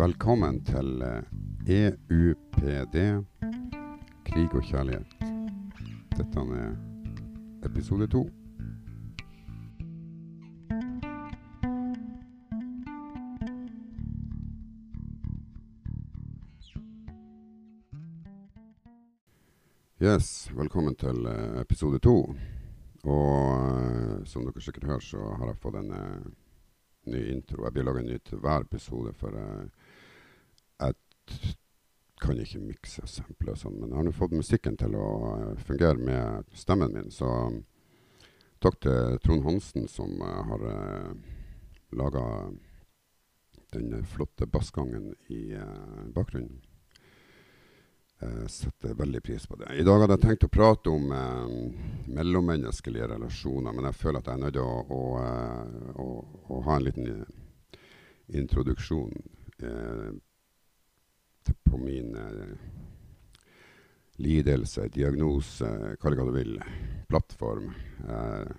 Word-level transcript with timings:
Velkommen 0.00 0.62
til 0.64 1.02
eh, 1.02 1.24
EUPD 1.68 2.94
krig 4.24 4.54
og 4.54 4.62
kjærlighet. 4.64 5.06
Dette 6.16 6.44
er 6.56 6.70
episode 7.68 8.06
to. 8.08 8.22
Yes, 20.00 20.48
velkommen 20.56 20.96
til 20.96 21.26
eh, 21.26 21.60
episode 21.60 21.98
to. 21.98 22.16
Og 23.04 23.68
eh, 23.68 24.24
som 24.24 24.48
dere 24.48 24.64
sikkert 24.64 24.88
hører, 24.94 25.04
så 25.12 25.34
har 25.36 25.52
jeg 25.52 25.60
fått 25.60 25.82
en 25.84 25.92
ny 27.12 27.20
intro. 27.34 27.64
Jeg 27.64 27.72
blir 27.76 27.84
laga 27.84 28.00
ny 28.08 28.32
hver 28.40 28.64
episode, 28.64 29.12
for 29.12 29.36
t- 29.36 29.68
kan 32.20 32.40
ikke 32.40 32.60
mikse 32.60 33.04
og 33.04 33.10
sample 33.10 33.54
og 33.54 33.60
sånn. 33.60 33.78
Men 33.80 33.90
jeg 33.90 33.98
har 33.98 34.08
nå 34.08 34.14
fått 34.16 34.36
musikken 34.36 34.76
til 34.80 34.96
å 34.98 35.10
eh, 35.34 35.60
fungere 35.66 35.98
med 35.98 36.56
stemmen 36.56 36.92
min, 36.94 37.12
så 37.14 37.30
takk 38.60 38.80
til 38.84 39.20
Trond 39.24 39.46
Hansen 39.46 39.88
som 39.88 40.18
eh, 40.20 40.40
har 40.50 40.66
uh, 40.66 41.14
laga 41.96 42.24
den 43.72 43.94
eh, 43.96 44.04
flotte 44.04 44.46
bassgangen 44.50 45.14
i 45.32 45.54
uh, 45.56 46.04
bakgrunnen. 46.12 46.60
Jeg 48.20 48.50
setter 48.52 48.92
veldig 48.98 49.22
pris 49.24 49.46
på 49.48 49.56
det. 49.56 49.70
I 49.80 49.84
dag 49.86 50.02
hadde 50.02 50.18
jeg 50.18 50.26
tenkt 50.26 50.42
å 50.44 50.52
prate 50.52 50.92
om 50.92 51.06
eh, 51.16 51.52
mellommenneskelige 52.12 53.06
relasjoner, 53.14 53.72
men 53.72 53.86
jeg 53.88 53.96
føler 53.96 54.20
at 54.20 54.28
jeg 54.28 54.36
er 54.36 54.42
nødt 54.42 54.58
til 54.58 54.66
å, 54.66 54.74
å, 54.92 55.04
eh, 55.22 55.94
å, 56.04 56.08
å 56.52 56.58
ha 56.66 56.76
en 56.76 56.84
liten 56.84 57.08
eh, 57.14 57.78
introduksjon 58.42 59.14
eh, 59.64 60.10
på 61.70 61.78
min 61.78 62.16
eh, 62.16 62.54
lidelse, 64.20 64.88
diagnose, 64.88 65.68
hva 66.00 66.12
du 66.14 66.32
vil, 66.34 66.58
plattform. 67.08 67.72
Eh, 68.08 68.50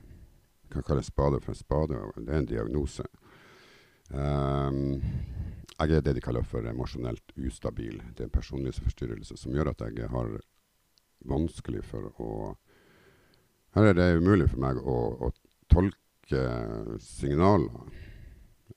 kan 0.72 0.84
kalle 0.88 1.04
spade 1.04 1.42
for 1.44 1.52
en 1.52 1.60
spade, 1.60 2.00
det 2.16 2.32
er 2.32 2.40
en 2.40 2.48
diagnose. 2.48 3.04
Um, 4.12 5.02
jeg 5.80 5.98
er 5.98 6.04
det 6.04 6.14
de 6.16 6.24
kaller 6.24 6.46
for 6.48 6.68
emosjonelt 6.68 7.34
ustabil. 7.36 8.02
Det 8.14 8.24
er 8.24 8.30
en 8.30 8.36
personlighetsforstyrrelse 8.38 9.38
som 9.40 9.56
gjør 9.56 9.72
at 9.72 9.84
jeg 9.88 10.10
har 10.12 10.36
vanskelig 11.28 11.84
for 11.88 12.12
å 12.18 12.32
Her 13.72 13.88
er 13.88 13.94
det 13.96 14.18
umulig 14.20 14.50
for 14.52 14.60
meg 14.60 14.80
å, 14.84 14.96
å 15.28 15.30
tolke 15.72 16.42
signaler. 17.00 17.94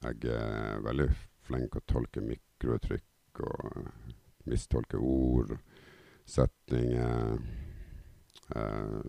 Jeg 0.05 0.30
er 0.30 0.84
veldig 0.84 1.08
flink 1.42 1.74
å 1.74 1.83
tolke 1.91 2.22
mikrouttrykk 2.22 3.02
og 3.40 3.88
mistolke 4.46 5.00
ord, 5.00 5.56
setninger. 6.28 7.38
Eh, 8.56 9.04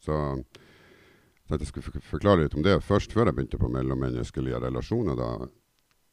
så 0.00 0.16
jeg 0.36 1.48
tenkte 1.48 1.62
jeg 1.64 1.70
skulle 1.70 2.02
forklare 2.02 2.42
litt 2.42 2.54
om 2.58 2.64
det 2.66 2.80
først, 2.82 3.12
før 3.14 3.30
jeg 3.30 3.36
begynte 3.38 3.60
på 3.62 3.70
mellommenneskelige 3.70 4.60
relasjoner. 4.62 5.16
da 5.16 5.48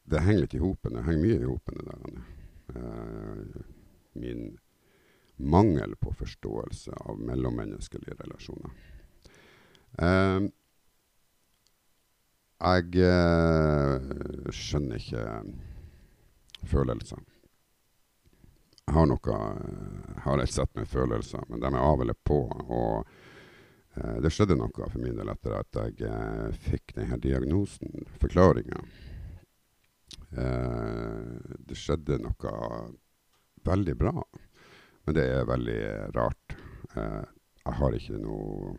det 0.04 0.20
henger 0.20 0.44
litt 0.44 0.54
i 0.54 0.60
hopen. 0.60 0.96
Det 0.96 1.04
henger 1.06 1.22
mye 1.22 1.38
i 1.40 1.48
hopen, 1.48 1.80
der. 1.88 2.24
Eh, 2.74 3.62
min 4.20 4.58
mangel 5.36 5.96
på 5.96 6.12
forståelse 6.14 6.92
av 7.08 7.20
mellommenneskelige 7.20 8.16
relasjoner. 8.20 8.74
Eh, 9.98 10.48
jeg 12.64 13.06
eh, 13.08 14.12
skjønner 14.54 15.00
ikke 15.00 15.24
følelser. 16.68 17.24
Har 18.92 19.06
noe 19.08 19.36
Jeg 19.36 20.22
har 20.26 20.40
et 20.42 20.52
sett 20.52 20.74
med 20.76 20.88
følelser, 20.88 21.44
men 21.48 21.62
de 21.62 21.70
er 21.70 21.80
av 21.80 22.02
eller 22.02 22.16
på. 22.28 22.40
Og 22.64 23.06
eh, 23.96 24.18
det 24.22 24.32
skjedde 24.32 24.58
noe 24.60 24.88
for 24.90 25.00
min 25.00 25.16
del 25.16 25.32
etter 25.32 25.56
at 25.56 25.80
jeg 25.80 26.10
eh, 26.10 26.58
fikk 26.66 26.96
denne 26.98 27.18
diagnosen, 27.22 28.04
forklaringa. 28.20 28.82
Eh, 30.36 31.32
det 31.64 31.78
skjedde 31.78 32.20
noe 32.22 32.54
veldig 33.64 33.94
bra, 33.96 34.14
men 35.04 35.16
det 35.16 35.24
er 35.32 35.48
veldig 35.48 35.80
rart. 36.16 36.56
Eh, 36.94 37.22
jeg 37.64 37.78
har 37.80 37.96
ikke 38.00 38.20
noe 38.20 38.74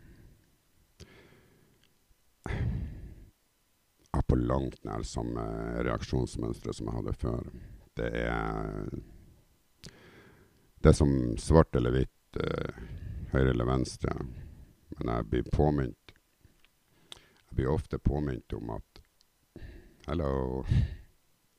Jeg 2.46 4.22
har 4.22 4.28
på 4.30 4.36
langt 4.38 4.78
nær 4.86 5.02
samme 5.04 5.42
reaksjonsmønstre 5.84 6.72
som 6.72 6.86
jeg 6.88 6.96
hadde 6.96 7.12
før. 7.20 7.48
Det 7.98 8.06
er 8.22 8.86
Det 10.86 10.90
er 10.90 10.94
som 10.94 11.36
svart 11.36 11.74
eller 11.74 11.90
hvitt, 11.90 12.36
eh, 12.38 12.74
høyre 13.32 13.50
eller 13.50 13.66
venstre. 13.66 14.12
Men 14.88 15.08
jeg 15.10 15.24
blir 15.26 15.48
påminnet 15.50 16.12
Jeg 17.26 17.56
blir 17.56 17.70
ofte 17.72 17.98
påminnet 17.98 18.52
om 18.54 18.70
at 18.70 19.00
Hello. 20.06 20.62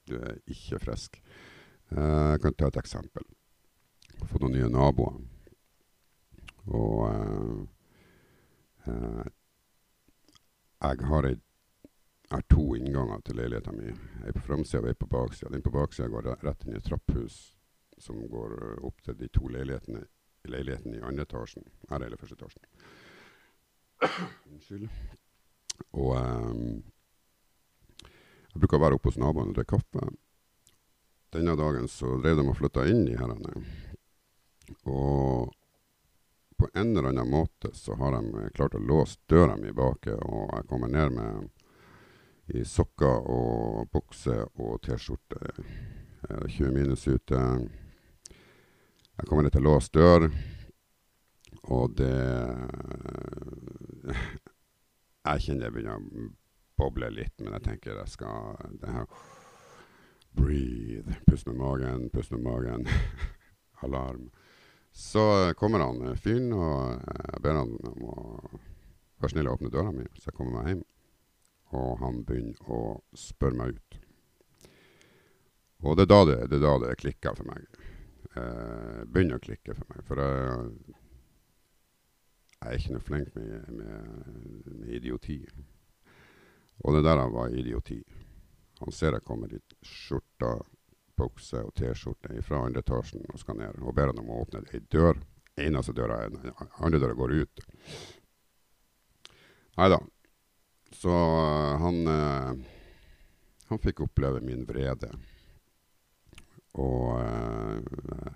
Du 0.05 0.15
er 0.15 0.39
ikke 0.47 0.79
frisk. 0.79 1.19
Eh, 1.91 2.31
Jeg 2.31 2.41
kan 2.41 2.53
ta 2.53 2.67
et 2.67 2.77
eksempel. 2.77 3.23
Jeg 4.13 4.29
har 4.31 4.39
noen 4.39 4.53
nye 4.53 4.69
naboer. 4.69 5.19
Og 6.67 7.11
eh, 7.11 7.67
eh, 8.87 9.27
jeg 10.87 11.05
har, 11.11 11.25
ei, 11.25 11.35
jeg 11.35 12.31
har 12.31 12.47
to 12.47 12.75
innganger 12.75 13.19
til 13.25 13.35
leiligheten 13.35 13.75
min. 13.75 13.99
Ei 14.23 14.31
på 14.31 14.47
framsida 14.47 14.85
og 14.85 14.87
ei 14.87 14.93
på 14.93 15.11
baksida. 15.11 15.51
Den 15.51 15.61
på 15.61 15.75
baksida 15.75 16.07
går 16.07 16.37
rett 16.47 16.63
inn 16.63 16.79
i 16.79 16.79
et 16.79 16.87
trapphus 16.87 17.56
som 17.97 18.19
går 18.29 18.57
eh, 18.57 18.85
opp 18.85 19.01
til 19.05 19.17
de 19.19 19.29
to 19.33 19.49
leilighetene, 19.51 20.05
leiligheten 20.47 20.95
i 20.95 21.03
andre 21.03 21.25
etasjen. 21.27 21.65
Her 21.89 22.03
er 22.03 22.13
det 22.13 22.19
første 22.21 22.37
etasjen. 22.37 22.63
Unnskyld. 24.51 24.87
Og 25.97 26.13
um, 26.17 26.83
jeg 28.53 28.61
bruker 28.61 28.79
å 28.79 28.85
være 28.85 28.97
oppe 28.97 29.11
hos 29.11 29.19
naboen 29.21 29.51
og 29.51 29.57
drikke 29.57 29.77
kaffe. 29.77 30.09
Denne 31.35 31.57
dagen 31.59 31.89
så 31.91 32.15
drev 32.21 32.39
de 32.39 32.47
og 32.47 32.57
flytta 32.57 32.87
inn 32.89 33.03
i 33.09 33.17
herrene. 33.19 33.61
Og 34.87 35.51
på 36.57 36.69
en 36.73 36.95
eller 36.95 37.11
annen 37.11 37.29
måte 37.29 37.73
så 37.77 37.95
har 37.99 38.15
de 38.15 38.47
klart 38.55 38.77
å 38.77 38.81
låse 38.81 39.19
døra 39.29 39.57
mi 39.59 39.73
bak, 39.75 40.07
og 40.25 40.55
jeg 40.55 40.67
kommer 40.71 40.89
ned 40.89 41.13
med 41.13 42.55
i 42.57 42.63
sokker 42.65 43.27
og 43.29 43.91
bukse 43.93 44.39
og 44.55 44.79
T-skjorte. 44.87 45.41
Det 46.23 46.31
er 46.33 46.47
20 46.47 46.73
minus 46.73 47.05
ute. 47.07 47.41
Jeg 49.17 49.27
kommer 49.27 49.59
låst 49.59 49.93
dør, 49.93 50.27
og 51.63 51.95
det 51.97 52.17
Jeg 55.25 55.41
kjenner 55.43 55.65
det 55.65 55.73
begynner 55.73 55.97
å 55.97 56.27
boble 56.77 57.09
litt, 57.11 57.33
men 57.41 57.55
jeg 57.57 57.65
tenker 57.65 57.97
jeg 57.97 58.13
skal 58.13 58.61
det 58.77 58.93
her, 58.93 59.07
Breathe. 60.37 61.17
Pust 61.25 61.47
med 61.49 61.57
magen, 61.57 62.09
pust 62.13 62.31
med 62.31 62.45
magen. 62.45 62.85
Alarm. 63.83 64.29
Så 64.93 65.53
kommer 65.57 65.79
han 65.79 66.01
eh, 66.07 66.15
fyren, 66.17 66.53
og 66.53 67.01
jeg 67.01 67.41
ber 67.41 67.57
han 67.57 67.73
om 67.89 68.05
å 68.05 68.15
være 69.17 69.33
snill 69.33 69.49
å 69.49 69.57
åpne 69.57 69.73
døra 69.73 69.91
mi, 69.93 70.05
så 70.17 70.29
jeg 70.29 70.37
kommer 70.37 70.59
meg 70.59 70.71
hjem. 70.71 70.85
Og 71.77 71.99
han 72.01 72.23
begynner 72.25 72.71
å 72.71 72.81
spørre 73.17 73.57
meg 73.57 73.77
ut. 73.77 73.99
Og 75.85 75.97
det 75.97 76.07
er 76.07 76.13
da 76.13 76.23
det, 76.25 76.39
det, 76.49 76.57
er 76.61 76.65
da 76.65 76.77
det 76.85 76.97
klikker 77.01 77.37
for 77.37 77.49
meg. 77.49 77.65
Eh, 78.37 79.03
begynner 79.07 79.39
å 79.39 79.43
klikke 79.43 79.75
for 79.77 79.89
meg. 79.91 80.03
For 80.07 80.21
jeg, 80.21 80.95
jeg 82.57 82.69
er 82.69 82.79
ikke 82.79 82.95
noe 82.95 83.05
flink 83.05 83.35
med, 83.37 83.69
med, 83.79 84.71
med 84.81 84.95
idioti. 84.99 85.39
Og 86.85 86.97
det 86.97 87.05
der 87.07 87.23
var 87.33 87.53
idioti. 87.53 88.01
Han 88.81 88.93
ser 88.93 89.17
jeg 89.17 89.25
kommer 89.25 89.53
i 89.53 89.61
skjorta, 89.85 90.51
bukse 91.17 91.63
og 91.65 91.73
T-skjorte 91.77 92.43
fra 92.45 92.61
andre 92.67 92.83
etasjen 92.83 93.23
og 93.31 93.39
skal 93.41 93.57
ned, 93.57 93.79
og 93.81 93.95
ber 93.97 94.11
han 94.11 94.19
om 94.21 94.29
å 94.29 94.43
åpne 94.43 94.61
ei 94.69 94.83
dør. 94.93 95.17
Eneste 95.57 95.95
døra 95.97 96.19
er 96.21 96.35
den 96.35 96.51
andre 96.53 96.99
døra 97.01 97.17
går 97.17 97.33
ut. 97.39 97.63
Nei 99.79 99.87
da. 99.93 99.97
Så 100.93 101.13
øh, 101.13 101.71
han 101.81 101.97
øh, 102.07 102.59
Han 103.67 103.81
fikk 103.83 103.99
oppleve 104.05 104.39
min 104.39 104.61
vrede. 104.63 105.09
Og 106.77 107.17
øh, 107.21 108.33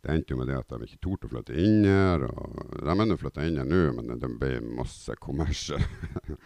det 0.00 0.14
endte 0.14 0.32
jo 0.32 0.38
med 0.40 0.48
det 0.48 0.56
at 0.56 0.70
de 0.72 0.86
ikke 0.86 1.02
torde 1.04 1.28
å 1.28 1.32
flytte 1.34 1.56
inn 1.60 1.84
her. 1.84 2.24
Og 2.30 2.76
de 2.78 2.88
er 2.88 3.08
nå 3.08 3.16
flytta 3.20 3.44
inn 3.44 3.58
her 3.60 3.68
nå, 3.68 3.82
men 3.98 4.20
det 4.22 4.30
ble 4.40 4.60
masse 4.64 5.16
kommersier. 5.20 5.84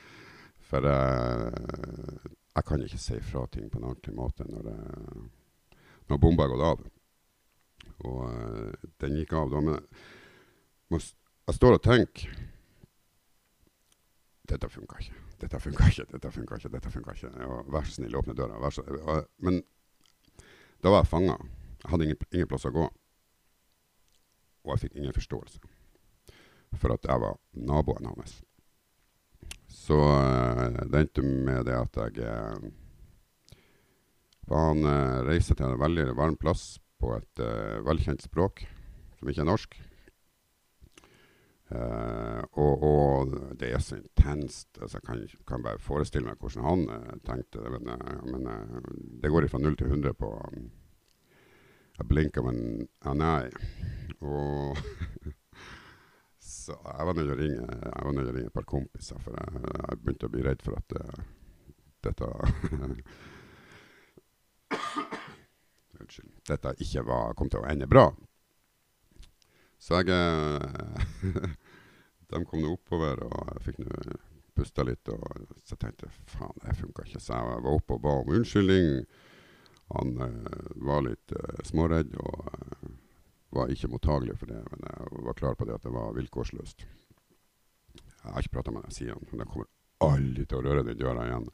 For 0.68 0.88
eh, 0.88 2.24
jeg 2.54 2.66
kan 2.66 2.82
ikke 2.82 2.98
si 3.02 3.20
fra 3.22 3.44
ting 3.52 3.68
på 3.70 3.78
en 3.78 3.90
ordentlig 3.90 4.14
måte 4.16 4.46
når, 4.48 4.70
det, 4.70 5.76
når 6.10 6.22
bomba 6.22 6.48
har 6.48 6.54
gått 6.54 6.66
av. 6.70 6.88
Og 8.08 8.24
eh, 8.30 8.88
den 9.04 9.20
gikk 9.20 9.36
av 9.38 9.52
da. 9.52 9.62
Men 9.62 9.78
jeg, 10.94 11.12
jeg 11.44 11.58
står 11.60 11.78
og 11.78 11.84
tenker 11.84 12.42
Dette 14.44 14.68
funka 14.68 14.98
ikke. 15.00 15.20
Dette 15.40 15.58
funka 15.60 15.86
ikke. 15.88 16.04
Dette 16.10 16.30
funka 16.34 16.56
ikke. 16.58 16.70
dette 16.74 16.90
ikke. 17.14 17.30
Ja, 17.40 17.60
vær 17.72 17.86
så 17.86 17.94
snill, 17.96 18.16
åpne 18.18 18.34
døra. 18.36 18.70
Så, 18.74 18.82
og, 18.84 19.30
men 19.40 19.62
Da 20.84 20.92
var 20.92 21.00
jeg 21.00 21.08
fanga. 21.08 21.38
Jeg 21.80 21.90
hadde 21.90 22.04
ingen, 22.04 22.26
ingen 22.28 22.48
plass 22.50 22.66
å 22.68 22.72
gå. 22.74 22.84
Og 24.64 24.74
jeg 24.74 24.82
fikk 24.84 24.98
ingen 25.00 25.16
forståelse 25.16 25.62
for 26.74 26.90
at 26.90 27.06
jeg 27.06 27.22
var 27.22 27.36
naboen 27.54 28.08
hans. 28.10 28.40
Så 29.70 29.96
uh, 29.96 30.80
det 30.90 31.00
endte 31.00 31.22
med 31.22 31.68
det 31.68 31.76
at 31.78 31.98
jeg 32.00 32.24
uh, 32.26 32.64
Han 34.50 34.82
uh, 34.82 35.22
reiste 35.28 35.54
til 35.54 35.68
en 35.70 35.80
veldig 35.80 36.08
varm 36.18 36.36
plass 36.40 36.80
på 37.00 37.12
et 37.16 37.40
velkjent 37.84 38.22
språk 38.24 38.64
som 39.18 39.28
ikke 39.28 39.42
er 39.44 39.48
norsk. 39.48 39.74
Og, 41.74 42.82
og, 42.86 43.34
det 43.58 43.72
er 43.72 43.82
så 43.82 43.96
intenst. 43.98 44.68
Altså, 44.80 45.00
jeg 45.00 45.06
kan, 45.06 45.22
kan, 45.48 45.62
bare 45.64 45.82
forestille 45.82 46.28
meg 46.28 46.38
hvordan 46.38 46.64
han 46.66 47.20
tenkte 47.26 47.62
det. 47.64 47.80
Men, 47.80 47.84
men 48.30 48.48
det 49.22 49.30
går 49.32 49.48
fra 49.50 49.62
0 49.62 49.76
til 49.80 49.90
100 49.90 50.14
på 50.18 50.30
um, 50.34 50.68
Jeg 51.98 52.08
blinker, 52.10 52.42
men 52.46 52.86
nei. 53.18 53.48
Og 54.20 54.76
Så 56.64 56.72
jeg 56.72 57.06
var 57.06 57.12
nødt 57.16 57.26
til 57.28 57.34
å 57.34 57.36
ringe, 57.40 58.46
et 58.46 58.52
par 58.54 58.64
kompiser, 58.68 59.18
for 59.20 59.36
jeg, 59.36 59.48
jeg 59.64 59.98
begynte 60.00 60.28
å 60.28 60.32
bli 60.32 60.44
redd 60.44 60.62
for 60.64 60.76
at 60.78 60.94
uh, 60.96 61.18
dette 62.04 62.24
Unnskyld. 66.00 66.30
Dette 66.48 66.72
ikke 66.84 67.02
var, 67.08 67.34
kom 67.36 67.48
til 67.52 67.60
å 67.60 67.68
ende 67.68 67.88
bra. 67.90 68.06
Så 69.80 70.00
jeg 70.00 70.08
uh, 70.12 71.52
De 72.34 72.42
kom 72.48 72.62
nå 72.62 72.74
oppover, 72.74 73.22
og 73.24 73.52
jeg 73.52 73.64
fikk 73.68 73.84
nå 73.84 74.18
pusta 74.54 74.84
litt. 74.86 75.08
Og 75.14 75.54
så 75.66 75.78
tenkte 75.78 76.08
jeg 76.08 76.26
faen, 76.34 76.58
det 76.62 76.76
funka 76.78 77.06
ikke. 77.06 77.22
Så 77.22 77.38
jeg 77.38 77.62
var 77.66 77.70
oppe 77.72 77.96
og 77.96 78.04
ba 78.04 78.18
om 78.20 78.34
unnskyldning. 78.34 79.06
Han 79.94 80.14
eh, 80.26 80.68
var 80.82 81.06
litt 81.06 81.34
småredd. 81.70 82.14
og 82.18 82.92
var 83.54 83.70
ikke 83.70 83.90
mottagelig 83.92 84.36
for 84.38 84.50
det, 84.50 84.60
men 84.70 84.84
jeg 84.88 85.24
var 85.28 85.38
klar 85.38 85.54
på 85.58 85.66
det 85.68 85.76
at 85.76 85.86
det 85.86 85.94
var 85.94 86.14
vilkårsløst. 86.16 86.84
Jeg 87.94 88.32
har 88.32 88.42
ikke 88.42 88.56
prata 88.56 88.74
med 88.74 88.86
deg 88.86 88.96
siden, 88.96 89.26
men 89.30 89.42
jeg 89.42 89.50
kommer 89.52 89.70
aldri 90.04 90.46
til 90.48 90.58
å 90.58 90.64
røre 90.64 90.84
den 90.86 90.98
døra 90.98 91.26
igjen. 91.28 91.48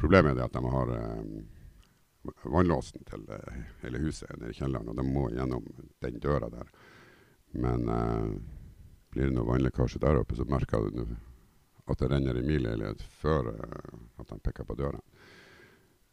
Problemet 0.00 0.32
er 0.32 0.38
det 0.38 0.46
at 0.46 0.56
de 0.56 0.72
har 0.74 0.92
eh, 0.94 1.24
vannlåsen 2.54 3.04
til 3.08 3.26
eh, 3.34 3.58
hele 3.82 4.02
huset 4.04 4.30
nede 4.38 4.54
i 4.54 4.58
kjelleren, 4.58 4.88
og 4.92 5.00
de 5.00 5.06
må 5.06 5.26
gjennom 5.34 5.66
den 6.04 6.20
døra 6.22 6.50
der. 6.54 6.70
Men 7.58 7.88
eh, 7.92 8.30
blir 9.12 9.28
det 9.28 9.36
noe 9.36 9.48
vannlekkasje 9.48 10.00
der 10.02 10.20
oppe, 10.20 10.36
så 10.36 10.46
merker 10.48 10.88
du 10.92 11.16
at 11.88 12.00
det 12.00 12.10
renner 12.10 12.36
i 12.36 12.44
min 12.44 12.62
leilighet 12.64 13.02
før 13.20 13.52
eh, 13.54 13.94
at 14.20 14.34
han 14.34 14.42
peker 14.44 14.68
på 14.68 14.76
døra. 14.78 15.00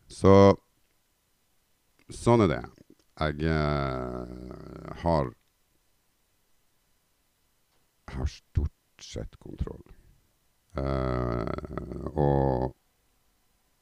Så 0.07 0.56
sånn 2.13 2.45
er 2.45 2.51
det 2.51 2.62
jeg 3.15 3.50
eh, 3.50 4.95
har 5.03 5.33
har 8.15 8.27
stort 8.30 9.01
sett 9.01 9.36
kontroll. 9.42 9.83
Eh, 10.77 12.06
og 12.13 12.75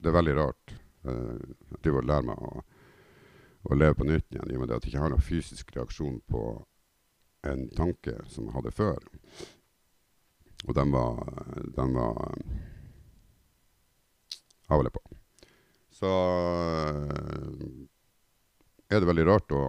det 0.04 0.12
er 0.12 0.18
veldig 0.18 0.36
rart. 0.38 0.76
Uh, 1.04 1.40
jeg 1.74 1.82
driver 1.84 2.00
og 2.00 2.08
lærer 2.08 2.28
meg 2.30 2.44
å, 2.48 2.62
å, 3.68 3.76
leve 3.76 3.98
på 4.00 4.06
nytt 4.08 4.30
igjen, 4.32 4.52
i 4.52 4.56
og 4.56 4.62
med 4.62 4.72
at 4.72 4.86
jeg 4.86 4.94
ikke 4.94 5.02
har 5.04 5.12
noen 5.12 5.26
fysisk 5.26 5.74
reaksjon 5.76 6.22
på 6.32 6.44
en 7.44 7.66
tanke 7.76 8.16
som 8.32 8.48
jeg 8.48 8.56
hadde 8.56 8.72
før. 8.76 9.00
Og 10.68 10.76
den 10.76 10.94
var, 10.96 11.24
den 11.76 11.96
var 11.96 12.36
Jeg 14.70 14.80
eller 14.80 14.90
på. 14.90 15.02
Så 15.92 16.10
er 18.90 19.00
det 19.00 19.10
veldig 19.10 19.26
rart 19.28 19.52
å 19.54 19.64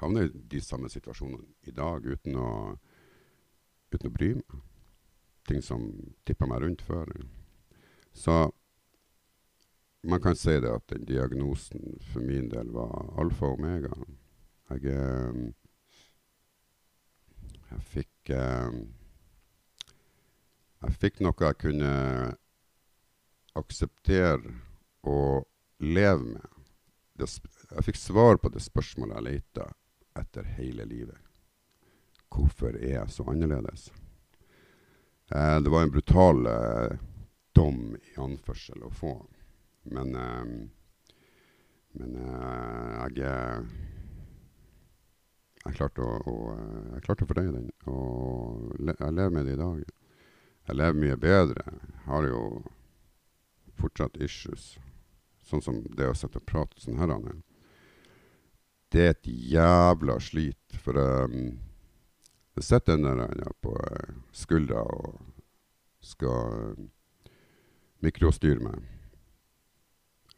havne 0.00 0.26
i 0.26 0.30
de 0.52 0.60
samme 0.64 0.88
situasjonene 0.92 1.68
i 1.68 1.74
dag 1.74 2.06
uten 2.06 2.38
å, 2.40 2.50
uten 3.92 4.08
å 4.08 4.14
bry 4.14 4.30
meg. 4.38 4.62
Ting 5.46 5.60
som 5.62 5.90
tippa 6.26 6.48
meg 6.48 6.62
rundt 6.62 6.82
før. 6.86 7.10
Så 8.16 8.38
man 10.06 10.22
kan 10.22 10.38
si 10.38 10.56
det 10.62 10.72
at 10.72 10.86
den 10.88 11.04
diagnosen 11.04 11.98
for 12.12 12.24
min 12.24 12.48
del 12.50 12.70
var 12.74 13.12
alfa 13.20 13.50
og 13.50 13.60
omega. 13.60 13.92
Jeg, 14.70 14.86
eh, 14.94 15.65
jeg 17.70 17.82
fikk 17.92 18.30
eh, 18.30 18.78
Jeg 20.84 20.98
fikk 21.02 21.20
noe 21.24 21.48
jeg 21.48 21.58
kunne 21.58 21.92
akseptere 23.56 24.52
og 25.08 25.46
leve 25.80 26.22
med 26.36 26.56
det, 27.16 27.28
jeg 27.72 27.84
fikk 27.86 27.98
svar 27.98 28.36
på 28.36 28.50
det 28.52 28.60
spørsmålet 28.60 29.16
jeg 29.16 29.26
leita 29.26 29.68
etter 30.20 30.48
hele 30.58 30.84
livet. 30.88 31.16
Hvorfor 32.32 32.76
er 32.76 32.98
jeg 32.98 33.12
så 33.12 33.24
annerledes? 33.32 33.88
Eh, 35.32 35.56
det 35.64 35.72
var 35.72 35.82
en 35.82 35.94
brutal 35.94 36.46
eh, 36.46 36.98
dom 37.56 37.96
i 37.96 38.20
anførsel 38.20 38.84
å 38.84 38.92
få. 38.92 39.14
Men, 39.96 40.14
eh, 40.14 40.44
men 41.96 42.16
eh, 42.20 43.06
jeg 43.16 43.16
jeg 45.66 45.78
klarte 45.78 46.02
å, 46.02 46.16
å, 46.30 46.36
eh, 46.54 46.88
jeg 46.94 47.04
klarte 47.06 47.26
å 47.26 47.30
fordøye 47.30 47.52
den, 47.54 47.70
og 47.90 48.74
jeg 48.80 49.12
lever 49.18 49.34
med 49.34 49.46
det 49.46 49.56
i 49.56 49.60
dag. 49.60 49.84
Jeg 50.66 50.78
lever 50.80 50.98
mye 51.02 51.16
bedre. 51.22 51.64
Jeg 51.66 52.02
har 52.06 52.26
jo 52.26 52.40
fortsatt 53.78 54.16
issues 54.22 54.76
sånn 55.46 55.62
som 55.62 55.82
det 55.94 56.08
å 56.10 56.16
sitte 56.16 56.40
og 56.40 56.48
prate 56.48 56.80
sånn 56.82 56.98
her, 56.98 57.12
det 58.90 59.02
er 59.02 59.14
et 59.14 59.28
jævla 59.52 60.18
slit. 60.22 60.78
For 60.82 60.98
um, 60.98 61.58
det 62.56 62.64
sitter 62.64 62.96
en 62.96 63.06
der 63.06 63.40
ja, 63.42 63.52
på 63.62 63.74
uh, 63.74 64.12
skuldra 64.34 64.82
og 64.82 65.18
skal 66.02 66.76
mikrostyre 68.04 68.62
meg. 68.62 68.84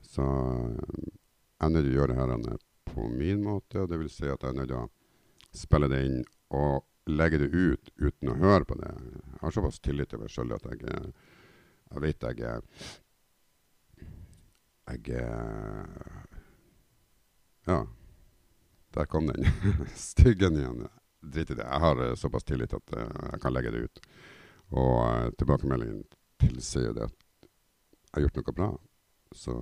Så 0.08 0.24
jeg 0.24 1.66
er 1.66 1.72
nødt 1.74 1.84
til 1.84 1.92
å 1.92 1.98
gjøre 1.98 2.14
det 2.14 2.20
her 2.20 2.62
på 2.88 3.08
min 3.12 3.42
måte. 3.44 3.84
Det 3.88 4.00
vil 4.00 4.10
si 4.12 4.28
at 4.28 4.42
jeg 4.42 4.54
er 4.54 4.60
nødt 4.60 4.72
til 4.72 4.80
å 4.80 4.86
spille 5.54 5.88
det 5.90 6.04
inn 6.06 6.22
og 6.54 6.84
legge 7.08 7.40
det 7.40 7.48
ut 7.52 7.90
uten 7.96 8.32
å 8.32 8.38
høre 8.40 8.66
på 8.68 8.76
det. 8.80 8.90
Jeg 8.92 9.42
har 9.42 9.54
såpass 9.54 9.80
tillit 9.80 10.10
til 10.12 10.20
meg 10.20 10.32
sjøl 10.32 10.54
at 10.56 10.66
jeg, 10.68 10.96
jeg 11.92 12.02
vet 12.04 12.26
jeg 12.28 12.64
jeg 14.88 15.20
eh, 15.20 15.84
Ja. 17.68 17.86
Der 18.94 19.04
kom 19.04 19.26
den. 19.26 19.44
Styggen 19.94 20.56
igjen. 20.56 20.86
Drit 21.20 21.50
i 21.50 21.54
det. 21.54 21.64
Jeg 21.64 21.80
har 21.80 22.00
eh, 22.04 22.14
såpass 22.16 22.44
tillit 22.44 22.72
at 22.72 22.94
uh, 22.96 23.04
jeg 23.32 23.40
kan 23.42 23.52
legge 23.52 23.72
det 23.74 23.82
ut. 23.84 24.00
Og 24.72 24.94
uh, 25.04 25.26
tilbakemeldingen 25.36 26.06
tilsier 26.40 26.94
det 26.96 27.04
at 27.04 27.26
jeg 27.44 28.14
har 28.16 28.24
gjort 28.24 28.40
noe 28.40 28.56
bra. 28.56 28.70
Så 29.36 29.56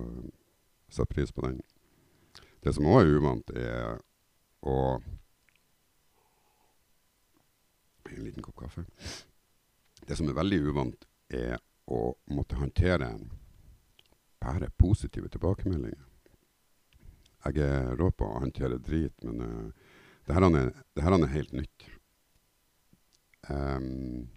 setter 0.87 1.11
pris 1.11 1.33
på 1.35 1.43
den. 1.43 1.59
Det 2.63 2.71
som 2.77 2.87
òg 2.87 3.01
er 3.01 3.19
uvant, 3.19 3.51
er 3.51 3.99
å 4.63 4.77
En 8.15 8.23
liten 8.23 8.43
kopp 8.43 8.59
kaffe. 8.63 8.85
Det 10.07 10.15
som 10.15 10.29
er 10.29 10.37
veldig 10.37 10.61
uvant, 10.69 11.07
er 11.29 11.57
å 11.87 12.13
måtte 12.31 12.59
håndtere 12.59 13.09
en 13.09 13.29
bare 14.39 14.69
positive 14.79 15.29
tilbakemeldinger. 15.33 16.03
Jeg 17.47 17.63
er 17.63 17.93
rå 17.99 18.09
på 18.11 18.27
å 18.27 18.41
håndtere 18.41 18.79
drit, 18.83 19.15
men 19.23 19.41
uh, 19.41 19.91
det, 20.27 20.35
her 20.35 20.47
er, 20.47 20.73
er 21.15 21.33
helt 21.33 21.53
nytt. 21.55 21.87
Um, 23.47 24.27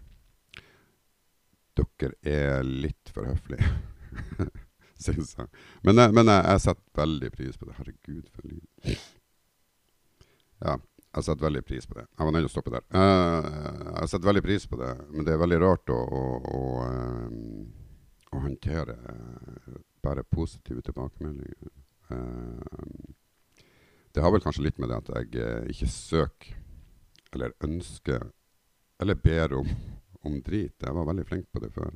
dere 1.75 2.13
er 2.27 2.63
litt 2.63 3.11
for 3.11 3.27
høflige, 3.27 3.67
syns 5.03 5.35
jeg. 5.37 5.49
Men, 5.83 5.99
uh, 5.99 6.13
men 6.13 6.31
uh, 6.31 6.39
jeg 6.53 6.63
setter 6.67 7.01
veldig 7.01 7.31
pris 7.35 7.59
på 7.59 7.67
det. 7.67 7.75
Herregud, 7.79 8.31
for 8.31 8.47
liv. 8.47 9.03
Ja, 10.61 10.77
jeg 11.11 11.25
setter 11.27 11.43
veldig 11.43 11.61
pris 11.67 11.87
på 11.87 11.97
det. 11.97 12.05
Jeg 12.07 12.25
var 12.27 12.31
nødt 12.31 12.45
til 12.45 12.49
å 12.49 12.53
stoppe 12.53 12.71
der. 12.71 12.85
Uh, 12.95 13.87
jeg 13.99 14.11
setter 14.11 14.29
veldig 14.29 14.43
pris 14.45 14.67
på 14.71 14.79
det, 14.79 14.91
men 15.11 15.27
det 15.27 15.33
er 15.33 15.41
veldig 15.41 15.59
rart 15.59 15.91
å, 15.91 15.99
å, 15.99 16.21
å, 16.55 16.61
um, 16.87 17.65
å 18.31 18.43
håndtere 18.45 18.95
bare 20.01 20.23
positive 20.23 20.81
tilbakemeldinger. 20.87 21.71
Det 24.11 24.23
har 24.23 24.31
vel 24.33 24.43
kanskje 24.43 24.65
litt 24.65 24.79
med 24.81 24.91
det 24.91 24.97
at 24.99 25.11
jeg 25.15 25.71
ikke 25.71 25.87
søker 25.91 26.57
eller 27.31 27.53
ønsker 27.63 28.25
eller 29.01 29.15
ber 29.15 29.53
om, 29.55 29.69
om, 30.27 30.41
drit. 30.43 30.75
Jeg 30.81 30.95
var 30.95 31.07
veldig 31.07 31.27
flink 31.27 31.47
på 31.51 31.61
det 31.63 31.71
før. 31.73 31.93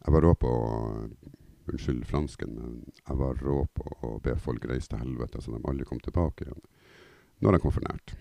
Jeg 0.00 0.14
var 0.14 0.26
rå 0.26 0.34
på 0.34 0.50
Unnskyld 1.70 2.06
fransken, 2.06 2.54
men 2.58 2.78
jeg 3.06 3.16
var 3.20 3.38
rå 3.44 3.60
på 3.76 3.86
å 4.06 4.16
be 4.24 4.34
folk 4.42 4.64
reise 4.66 4.90
til 4.90 5.02
helvete 5.02 5.42
så 5.42 5.52
de 5.54 5.60
aldri 5.70 5.86
kom 5.86 6.00
tilbake 6.02 6.46
igjen. 6.46 6.64
Når 7.40 7.56
de 7.56 7.60
kom 7.62 7.74
for 7.74 7.86
nært. 7.86 8.14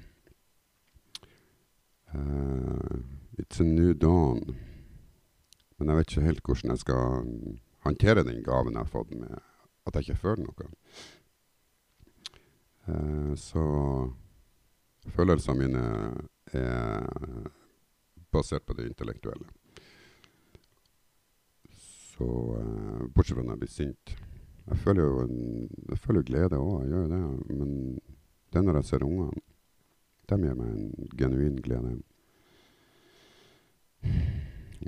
Uh, 2.13 3.01
it's 3.41 3.59
a 3.59 3.65
new 3.65 3.93
dawn. 3.93 4.55
Men 5.77 5.91
jeg 5.91 5.99
vet 5.99 6.11
ikke 6.11 6.27
helt 6.27 6.43
hvordan 6.45 6.73
jeg 6.73 6.83
skal 6.83 7.31
håndtere 7.87 8.25
den 8.27 8.43
gaven 8.45 8.75
jeg 8.75 8.83
har 8.83 8.93
fått 8.93 9.13
med 9.15 9.39
at 9.87 9.95
jeg 9.95 10.09
ikke 10.09 10.23
føler 10.23 10.45
noe. 10.45 10.69
Uh, 12.89 13.33
så 13.39 13.63
følelsene 15.15 15.63
mine 15.63 15.85
er 16.53 17.49
basert 18.29 18.65
på 18.65 18.77
det 18.77 18.91
intellektuelle. 18.91 19.49
Så 22.19 22.57
eh, 22.59 23.07
bortsett 23.15 23.37
fra 23.37 23.43
når 23.45 23.53
jeg 23.53 23.59
blir 23.61 23.71
sint. 23.71 24.15
Jeg 24.69 24.77
føler 24.83 25.05
jo 25.05 25.21
jeg 25.89 25.99
føler 26.03 26.25
glede 26.27 26.59
òg, 26.59 26.81
jeg 26.81 26.91
gjør 26.91 27.05
jo 27.05 27.11
det. 27.13 27.59
Men 27.61 27.71
det 28.51 28.59
er 28.59 28.65
når 28.67 28.79
jeg 28.81 28.87
ser 28.89 29.05
ungene. 29.07 29.45
De 30.29 30.39
gir 30.43 30.57
meg 30.59 30.73
en 30.73 31.07
genuin 31.21 31.61
glede. 31.63 31.93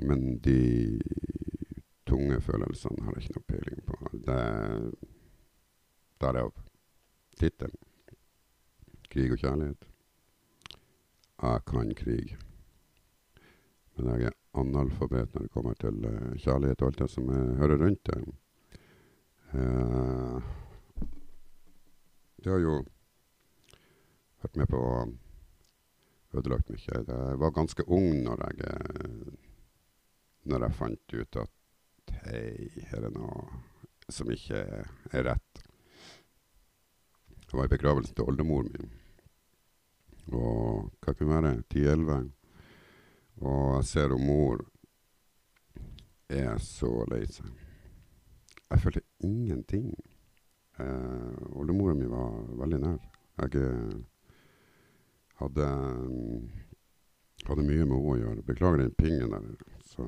Men 0.01 0.27
de 0.43 0.59
tunge 2.05 2.41
følelsene 2.43 3.07
har 3.07 3.15
jeg 3.15 3.23
ikke 3.23 3.39
noe 3.39 3.49
peiling 3.53 3.81
på. 3.87 3.97
Det 4.27 4.41
Derav 6.21 6.51
tittelen. 7.39 7.79
Krig 9.09 9.31
og 9.31 9.39
kjærlighet. 9.39 9.87
Jeg 11.41 11.67
kan 11.71 11.95
krig. 11.95 12.35
Men 14.01 14.15
jeg 14.17 14.31
er 14.31 14.37
analfabet 14.57 15.35
når 15.35 15.45
det 15.45 15.53
kommer 15.53 15.75
til 15.77 16.05
uh, 16.09 16.31
kjærlighet 16.41 16.81
og 16.81 16.87
alt 16.89 17.01
det 17.03 17.09
som 17.13 17.27
jeg 17.29 17.57
hører 17.61 17.81
rundt 17.83 18.09
det. 18.09 18.21
Uh, 19.53 20.41
det 22.41 22.49
har 22.49 22.63
jo 22.63 22.79
vært 24.41 24.57
med 24.57 24.71
på 24.71 24.79
å 24.81 24.95
ødelagt 26.33 26.71
mye. 26.71 26.81
Jeg 26.81 27.39
var 27.43 27.53
ganske 27.53 27.85
ung 27.85 28.23
når 28.25 28.45
jeg, 28.47 28.69
eh, 28.71 29.33
når 30.49 30.65
jeg 30.65 30.77
fant 30.79 31.13
ut 31.13 31.39
at 31.43 32.13
hei, 32.23 32.69
her 32.89 33.05
er 33.05 33.13
noe 33.13 33.45
som 34.09 34.31
ikke 34.33 34.63
er 35.11 35.27
rett. 35.27 35.63
Jeg 37.45 37.59
var 37.59 37.67
i 37.67 37.73
begravelsen 37.75 38.15
til 38.15 38.31
oldemor 38.31 38.65
min. 38.71 38.89
Og 40.31 40.89
hva 41.03 41.13
kan 41.13 41.33
være? 41.35 41.57
10-11. 41.69 42.31
Og 43.41 43.75
jeg 43.75 43.85
ser 43.89 44.13
om 44.13 44.21
mor 44.21 44.61
er 46.29 46.57
så 46.63 46.91
lei 47.11 47.23
seg. 47.27 47.49
Jeg 48.71 48.79
følte 48.79 49.01
ingenting. 49.25 49.89
Eh, 50.79 51.57
Oldemora 51.57 51.95
mi 51.97 52.07
var 52.07 52.29
veldig 52.61 52.79
nær. 52.79 52.99
Jeg 53.41 53.63
hadde, 55.41 55.67
hadde 57.47 57.65
mye 57.65 57.85
med 57.85 57.97
henne 57.97 58.13
å 58.13 58.15
gjøre. 58.21 58.45
Beklager 58.47 58.83
den 58.83 58.93
pingen 58.95 59.33
der. 59.33 59.49
Så, 59.89 60.05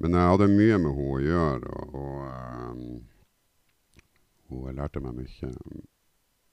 men 0.00 0.16
jeg 0.16 0.32
hadde 0.32 0.48
mye 0.50 0.80
med 0.80 0.96
henne 0.96 1.12
å 1.12 1.20
gjøre, 1.22 1.76
og, 1.76 1.94
og 2.00 2.16
um, 2.72 2.82
hun 4.48 4.80
lærte 4.80 5.04
meg 5.04 5.20
mye. 5.20 5.52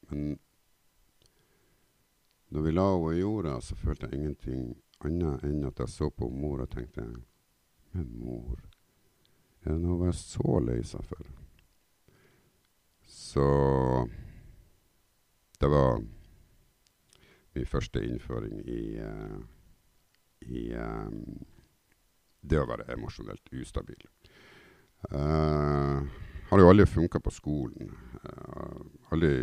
Men 0.09 0.27
når 2.50 2.67
vi 2.67 2.75
la 2.75 2.88
henne 2.91 3.15
i 3.15 3.24
jorda, 3.24 3.57
så 3.63 3.79
følte 3.79 4.09
jeg 4.09 4.19
ingenting 4.19 4.69
annet 5.06 5.44
enn 5.48 5.68
at 5.68 5.79
jeg 5.79 5.91
så 5.94 6.10
på 6.12 6.29
mor 6.29 6.63
og 6.63 6.72
tenkte 6.72 7.06
Men 7.94 8.10
mor, 8.22 8.60
er 9.63 9.74
det 9.74 9.82
noe 9.82 9.96
å 9.96 10.01
være 10.03 10.15
så 10.15 10.60
lei 10.62 10.82
seg 10.86 11.06
for? 11.10 11.29
Så 13.10 13.46
det 15.60 15.70
var 15.74 15.98
min 17.56 17.65
første 17.65 18.03
innføring 18.06 18.62
i, 18.70 19.00
uh, 19.01 19.39
i 20.46 20.62
um, 20.77 21.24
det 22.41 22.62
å 22.62 22.68
være 22.70 22.86
emosjonelt 22.94 23.50
ustabil. 23.58 24.06
Uh, 25.10 26.06
har 26.50 26.62
jo 26.62 26.70
aldri 26.70 26.86
funka 26.86 27.20
på 27.20 27.34
skolen. 27.34 27.91
Uh, 28.22 28.86
aldri 29.12 29.34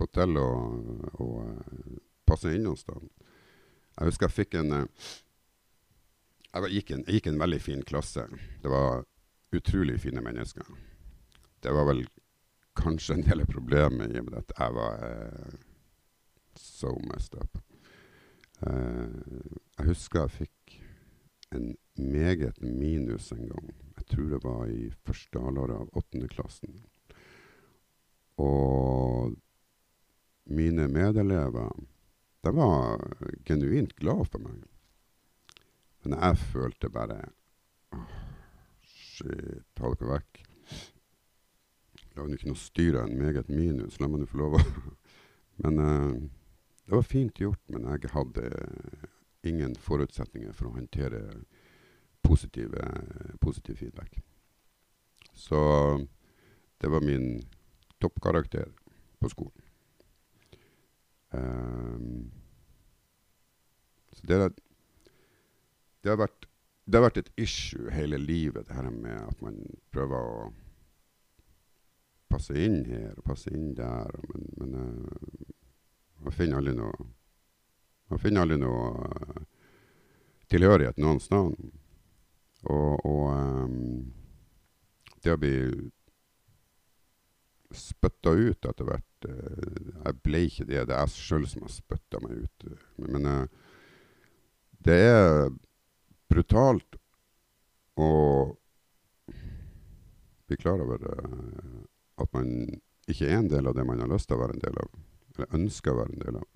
fått 0.00 0.16
til 0.16 0.40
å, 0.40 0.48
å 1.20 1.28
passe 2.26 2.56
inn 2.56 2.64
noe 2.64 2.80
sted. 2.80 3.04
Jeg 3.98 4.08
husker 4.10 4.28
jeg 4.28 4.36
fikk 4.36 4.56
en 4.60 4.72
jeg 6.50 6.70
gikk, 6.74 6.90
en, 6.90 7.02
jeg 7.06 7.20
gikk 7.20 7.28
en 7.30 7.40
veldig 7.40 7.60
fin 7.62 7.82
klasse. 7.86 8.24
Det 8.62 8.70
var 8.70 9.04
utrolig 9.54 10.00
fine 10.02 10.22
mennesker. 10.24 10.66
Det 11.62 11.72
var 11.74 11.86
vel 11.86 12.04
kanskje 12.78 13.14
en 13.14 13.26
del 13.26 13.44
av 13.44 13.50
problemet 13.50 14.10
i 14.10 14.18
og 14.18 14.30
med 14.30 14.38
at 14.40 14.54
jeg 14.56 14.74
var 14.74 15.04
eh, 15.06 15.58
so 16.58 16.94
messed 17.06 17.36
up. 17.38 17.60
Eh, 18.66 19.20
jeg 19.78 19.90
husker 19.92 20.24
jeg 20.24 20.36
fikk 20.40 20.80
en 21.54 21.70
meget 21.94 22.58
minus 22.62 23.30
en 23.32 23.46
gang. 23.50 23.70
Jeg 23.98 24.08
tror 24.14 24.28
det 24.32 24.42
var 24.44 24.66
i 24.70 24.90
første 25.06 25.44
halvår 25.44 25.76
av 25.76 26.02
åttende 26.02 26.30
klassen. 26.30 26.82
Og 28.40 29.36
mine 30.50 30.88
medelever 30.90 31.70
de 32.40 32.52
var 32.56 33.02
genuint 33.44 33.94
glad 34.00 34.24
for 34.32 34.42
meg. 34.44 34.64
Men 36.02 36.16
jeg 36.16 36.38
følte 36.52 36.92
bare 36.92 37.18
oh, 37.92 38.18
Shit, 38.86 39.66
ta 39.76 39.90
dere 39.92 40.14
vekk. 40.14 40.42
La 42.16 42.24
nå 42.24 42.36
ikke 42.36 42.50
noe 42.50 42.60
styre 42.60 43.04
en 43.04 43.18
meget 43.20 43.50
minus. 43.52 44.00
La 44.00 44.08
meg 44.08 44.22
nå 44.22 44.28
få 44.30 44.40
lov 44.40 44.58
å 44.58 44.64
Men 45.62 45.76
uh, 45.76 46.14
det 46.86 46.96
var 46.96 47.04
fint 47.04 47.36
gjort, 47.36 47.60
men 47.68 47.84
jeg 47.84 48.08
hadde 48.14 48.46
ingen 49.46 49.74
forutsetninger 49.76 50.54
for 50.56 50.70
å 50.70 50.76
håndtere 50.78 51.20
positiv 52.24 52.72
feedback. 53.76 54.16
Så 55.36 55.60
det 56.80 56.88
var 56.88 57.04
min 57.04 57.42
toppkarakter 58.00 58.72
på 59.20 59.28
skolen. 59.28 59.69
Um, 61.30 62.30
så 64.12 64.26
det, 64.26 64.38
det, 66.02 66.10
har 66.10 66.18
vært, 66.18 66.48
det 66.84 66.98
har 66.98 67.06
vært 67.06 67.20
et 67.22 67.30
issue 67.38 67.90
hele 67.94 68.18
livet, 68.18 68.66
det 68.66 68.74
her 68.74 68.90
med 68.90 69.14
at 69.22 69.44
man 69.44 69.60
prøver 69.94 70.18
å 70.18 70.50
passe 72.30 72.54
inn 72.54 72.82
her 72.86 73.14
og 73.16 73.26
passe 73.26 73.50
inn 73.54 73.72
der. 73.78 74.10
Men, 74.32 74.48
men 74.58 74.74
uh, 74.74 75.54
man 76.26 76.36
finner 76.36 76.60
aldri 76.60 76.76
noe 76.76 77.08
Man 78.10 78.18
finner 78.18 78.42
aldri 78.42 78.56
noe 78.58 79.04
uh, 79.06 79.42
tilhørighet 80.50 80.96
noen 80.98 81.20
sted. 81.22 81.52
Og, 82.66 83.04
og 83.06 83.26
um, 83.30 84.10
det 85.22 85.36
å 85.36 85.38
bli 85.38 85.52
spytta 87.76 88.32
ut 88.34 88.66
etter 88.66 88.86
hvert 88.86 89.26
uh, 89.28 89.90
Jeg 90.04 90.18
ble 90.24 90.44
ikke 90.46 90.66
det. 90.68 90.86
Det 90.88 90.94
er 90.96 91.04
jeg 91.04 91.14
sjøl 91.16 91.46
som 91.48 91.66
har 91.66 91.74
spytta 91.74 92.20
meg 92.24 92.44
ut. 92.44 92.70
Men, 92.98 93.12
men 93.16 93.28
uh, 93.30 93.74
det 94.86 94.96
er 94.96 95.50
brutalt 96.30 96.96
å 98.00 98.10
bli 100.48 100.56
klar 100.58 100.80
over 100.82 101.04
at 101.04 102.30
man 102.32 102.48
ikke 103.10 103.28
er 103.28 103.36
en 103.38 103.50
del 103.50 103.68
av 103.68 103.76
det 103.76 103.84
man 103.86 104.00
har 104.00 104.08
lyst 104.10 104.30
til 104.30 104.38
å 104.38 104.40
være 104.40 104.56
en 104.56 104.64
del 104.64 104.78
av, 104.80 104.88
eller 105.34 105.58
ønsker 105.58 105.92
å 105.92 106.00
være 106.00 106.14
en 106.14 106.24
del 106.24 106.40
av. 106.40 106.48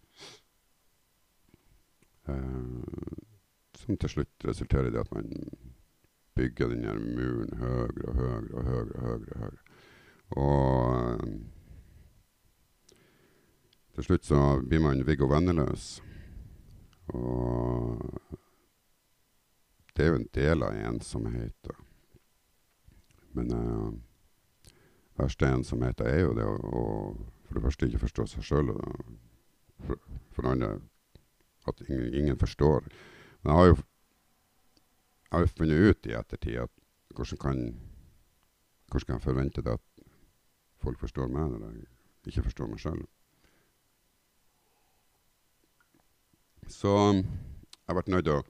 som 3.84 3.98
til 4.00 4.08
slutt 4.08 4.46
resulterer 4.48 4.88
i 4.88 4.94
det 4.94 5.02
at 5.02 5.12
man 5.12 5.28
bygger 6.38 6.72
den 6.72 6.86
her 6.88 6.98
muren 6.98 7.52
høyere 7.60 8.06
og 8.08 8.14
høyere 8.18 8.54
og 8.54 8.64
høyere. 8.64 9.02
Og 9.02 9.42
høyere, 9.42 9.63
og 10.30 11.20
til 13.94 14.04
slutt 14.08 14.26
så 14.26 14.40
blir 14.68 14.82
man 14.82 15.04
Viggo 15.06 15.28
Venneløs. 15.30 16.02
Og 17.14 18.00
det 19.96 20.04
er 20.04 20.08
jo 20.08 20.18
en 20.18 20.30
del 20.34 20.64
av 20.66 20.80
ensomhet. 20.88 21.70
Men 23.38 23.52
uh, 23.54 23.92
verste 25.18 25.46
ensomheten 25.46 26.10
er 26.10 26.24
jo 26.24 26.34
det 26.34 26.46
å, 26.48 26.56
å, 26.58 26.82
for 27.46 27.58
det 27.58 27.64
første 27.68 27.86
ikke 27.86 28.02
forstå 28.02 28.26
seg 28.32 28.48
sjøl, 28.48 28.74
og 28.74 28.82
for, 29.86 30.02
for 30.34 30.42
det 30.42 30.54
andre 30.56 30.72
at 31.70 31.82
ingen, 31.86 32.08
ingen, 32.14 32.38
forstår. 32.38 32.86
Men 33.42 33.52
jeg 33.52 33.58
har 33.60 33.70
jo 33.70 33.76
jeg 35.34 35.40
har 35.40 35.54
funnet 35.58 35.88
ut 35.90 36.06
i 36.06 36.14
ettertid 36.14 36.58
at 36.62 36.70
hvordan 37.14 37.38
kan, 37.42 37.62
hvordan 38.90 39.06
kan 39.06 39.16
jeg 39.16 39.24
forvente 39.24 39.62
det 39.66 39.78
at 39.78 39.93
folk 40.84 41.00
forstår 41.00 41.30
meg 41.32 41.52
når 41.52 41.68
jeg 41.70 42.32
ikke 42.32 42.46
forstår 42.48 42.70
meg 42.70 42.82
sjøl. 42.82 43.02
Så 46.72 46.92
jeg 46.94 47.88
har 47.88 47.98
vært 47.98 48.12
nødt 48.12 48.24
til 48.28 48.38
å 48.38 48.42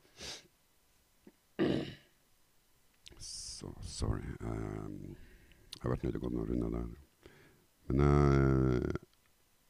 so, 3.19 3.73
Sorry. 3.83 4.26
Um, 4.41 5.17
jeg 5.75 5.83
har 5.83 5.95
vært 5.95 6.05
nødt 6.07 6.14
til 6.14 6.23
å 6.23 6.25
gå 6.25 6.33
noen 6.33 6.49
runder 6.50 6.75
der. 6.76 6.88
Men 7.88 8.03
uh, 8.05 8.91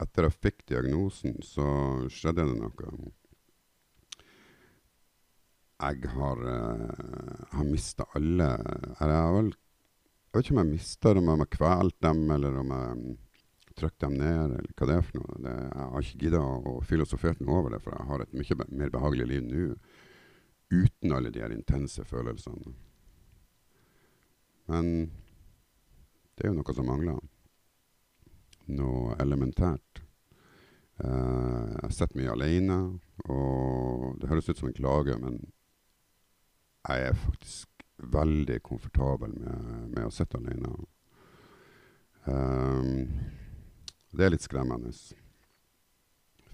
etter 0.05 0.29
jeg 0.29 0.39
fikk 0.47 0.65
diagnosen, 0.71 1.39
så 1.45 1.67
skjedde 2.13 2.47
det 2.51 2.59
noe. 2.61 3.13
Jeg 5.85 6.13
har, 6.15 6.45
uh, 6.45 7.45
har 7.57 7.67
mista 7.69 8.07
alle 8.17 8.49
Jeg 8.55 9.11
har 9.11 9.33
vel 9.35 9.51
Jeg 10.35 10.41
vet 10.41 10.49
ikke 10.49 10.55
om 10.57 10.65
jeg 10.65 10.75
mista 10.75 11.11
dem, 11.15 11.29
om 11.31 11.43
jeg 11.45 11.51
kvelte 11.55 12.01
dem, 12.03 12.23
eller 12.35 12.57
om 12.59 12.71
jeg 12.75 12.95
mm, 12.99 13.11
trykte 13.79 14.09
dem 14.09 14.15
ned, 14.19 14.55
eller 14.57 14.71
hva 14.75 14.87
det 14.91 14.95
er 14.99 15.05
for 15.07 15.19
noe. 15.21 15.35
Det, 15.45 15.51
jeg 15.63 15.85
har 15.93 16.07
ikke 16.07 16.23
gidda 16.25 16.41
å, 16.43 16.73
filosofere 16.89 17.45
noe 17.47 17.59
over 17.61 17.77
det, 17.77 17.79
for 17.85 17.95
jeg 17.95 18.07
har 18.09 18.25
et 18.25 18.33
mye 18.35 18.57
mer 18.81 18.91
behagelig 18.91 19.29
liv 19.31 19.45
nå 19.47 19.69
uten 20.75 21.15
alle 21.15 21.31
de 21.31 21.39
her 21.39 21.55
intense 21.55 22.03
følelsene. 22.09 22.73
Men 24.75 24.89
det 26.35 26.49
er 26.49 26.51
jo 26.51 26.57
noe 26.57 26.75
som 26.81 26.91
mangler. 26.91 27.21
Noe 28.75 29.15
elementært. 29.23 30.03
Uh, 30.99 31.79
jeg 31.85 31.95
sitter 31.95 32.19
mye 32.19 32.35
alene, 32.35 32.81
og 33.29 34.19
det 34.19 34.33
høres 34.33 34.51
ut 34.51 34.59
som 34.59 34.73
en 34.73 34.75
klage, 34.81 35.15
men 35.23 35.39
jeg 36.89 37.07
er 37.13 37.23
faktisk 37.23 37.71
veldig 37.97 38.63
komfortabel 38.63 39.35
med, 39.39 39.89
med 39.95 40.07
å 40.07 40.13
sitte 40.13 40.39
alene. 40.39 40.73
Um, 42.25 43.09
det 44.15 44.27
er 44.27 44.33
litt 44.33 44.47
skremmende. 44.47 44.93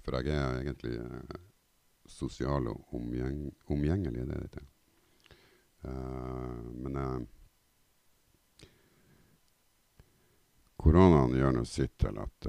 For 0.00 0.18
jeg 0.20 0.34
er 0.36 0.60
egentlig 0.60 0.96
uh, 0.98 1.40
sosial 2.10 2.68
og 2.72 2.94
omgjeng 2.96 3.50
omgjengelig, 3.70 4.26
det 4.28 4.40
det. 4.56 4.64
Uh, 5.84 6.60
men 6.76 6.96
uh, 7.00 7.20
koronaen 10.80 11.36
gjør 11.36 11.56
nå 11.56 11.64
sitt 11.68 11.96
til 12.00 12.18
at, 12.20 12.46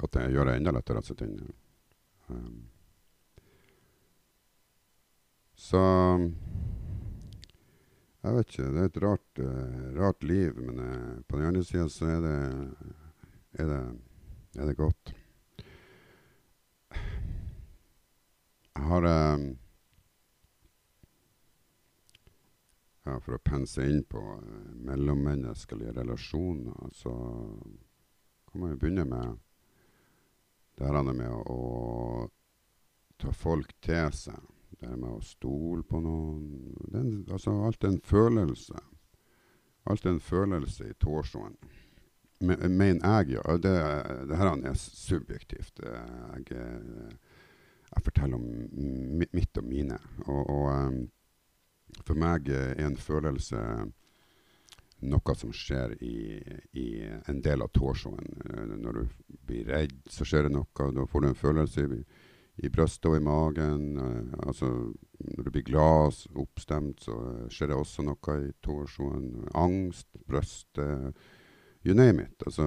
at 0.00 0.12
det 0.16 0.28
gjør 0.30 0.48
det 0.48 0.58
enda 0.60 0.74
lettere 0.74 1.02
å 1.02 1.06
sitte 1.06 1.26
inne. 1.26 1.50
Um, 2.30 2.60
så 5.60 5.80
jeg 8.20 8.36
vet 8.36 8.52
ikke. 8.52 8.68
Det 8.74 8.82
er 8.82 8.90
et 8.90 9.00
rart, 9.04 9.40
uh, 9.40 9.88
rart 9.96 10.24
liv. 10.24 10.60
Men 10.60 10.80
uh, 10.80 11.22
på 11.28 11.38
den 11.38 11.48
andre 11.48 11.64
sida 11.64 11.88
så 11.88 12.10
er 12.10 12.20
det, 12.24 12.36
er 13.62 13.72
det, 13.72 13.80
er 14.58 14.70
det 14.70 14.76
godt. 14.76 15.14
Jeg 18.76 18.86
har 18.88 19.06
um, 19.34 19.46
ja, 23.04 23.16
For 23.18 23.36
å 23.36 23.42
pense 23.44 23.84
inn 23.84 24.04
på 24.08 24.20
mellommenneskelige 24.86 25.96
relasjoner, 25.96 26.90
så 26.94 27.12
kan 28.50 28.62
man 28.62 28.74
jo 28.74 28.80
begynne 28.80 29.06
med 29.08 29.40
det 30.78 30.88
her 30.88 31.02
med 31.12 31.28
å, 31.28 31.40
å 31.56 33.18
ta 33.20 33.32
folk 33.36 33.72
til 33.84 34.12
seg. 34.16 34.38
Det 34.70 34.96
med 34.96 35.10
å 35.10 35.20
stole 35.24 35.82
på 35.84 36.00
noen 36.00 36.46
den, 36.92 37.12
altså 37.30 37.56
Alt 37.66 37.84
en 37.84 38.00
følelse. 38.00 38.78
Alt 39.90 40.06
en 40.06 40.20
følelse 40.20 40.90
i 40.90 40.96
torsoen. 41.00 41.56
Mener 42.40 43.00
jeg, 43.04 43.34
ja. 43.34 43.56
Det, 43.60 43.72
det 44.30 44.36
her 44.40 44.52
er 44.54 44.76
subjektivt. 44.80 45.82
Jeg, 45.84 46.44
jeg 47.90 48.04
forteller 48.04 48.38
om 48.38 49.24
mitt 49.32 49.58
og 49.60 49.66
mine. 49.66 49.98
Og, 50.26 50.50
og 50.50 52.04
for 52.06 52.16
meg 52.16 52.48
er 52.54 52.80
en 52.86 52.96
følelse 52.96 53.60
noe 55.00 55.34
som 55.36 55.52
skjer 55.52 55.94
i, 56.04 56.16
i 56.76 56.88
en 57.28 57.40
del 57.44 57.64
av 57.64 57.72
torsoen. 57.76 58.26
Når 58.80 58.98
du 58.98 59.36
blir 59.48 59.68
redd, 59.70 59.96
så 60.08 60.26
skjer 60.28 60.48
det 60.48 60.54
noe. 60.54 60.90
Da 60.96 61.06
får 61.08 61.24
du 61.24 61.28
en 61.30 61.38
følelse 61.38 61.86
i 62.56 62.68
brystet 62.68 63.08
og 63.10 63.16
i 63.16 63.24
magen. 63.24 63.98
Uh, 63.98 64.46
altså, 64.46 64.70
når 65.36 65.44
du 65.44 65.50
blir 65.50 65.66
glad, 65.66 66.22
oppstemt, 66.34 67.04
så 67.04 67.16
skjer 67.52 67.72
det 67.72 67.78
også 67.78 68.04
noe 68.06 68.38
i 68.44 68.52
torsoen. 68.64 69.46
Angst, 69.54 70.08
brystet 70.28 71.16
You 71.80 71.94
name 71.94 72.22
it. 72.22 72.42
Altså, 72.44 72.64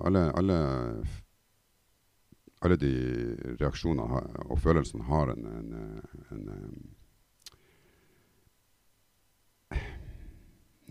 alle, 0.00 0.30
alle, 0.32 0.54
alle 2.64 2.76
de 2.80 2.92
reaksjonene 3.60 4.22
og 4.46 4.58
følelsene 4.64 5.04
har 5.04 5.34
en, 5.34 5.44
en, 5.58 5.74
en, 6.30 6.48
en 6.56 6.94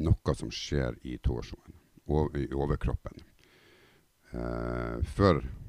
Noe 0.06 0.34
som 0.36 0.50
skjer 0.52 0.98
i 1.08 1.16
torsoen, 1.24 1.72
i 2.36 2.50
overkroppen. 2.54 3.22
Uh, 4.36 5.00
før 5.16 5.40
Eh, 5.40 5.65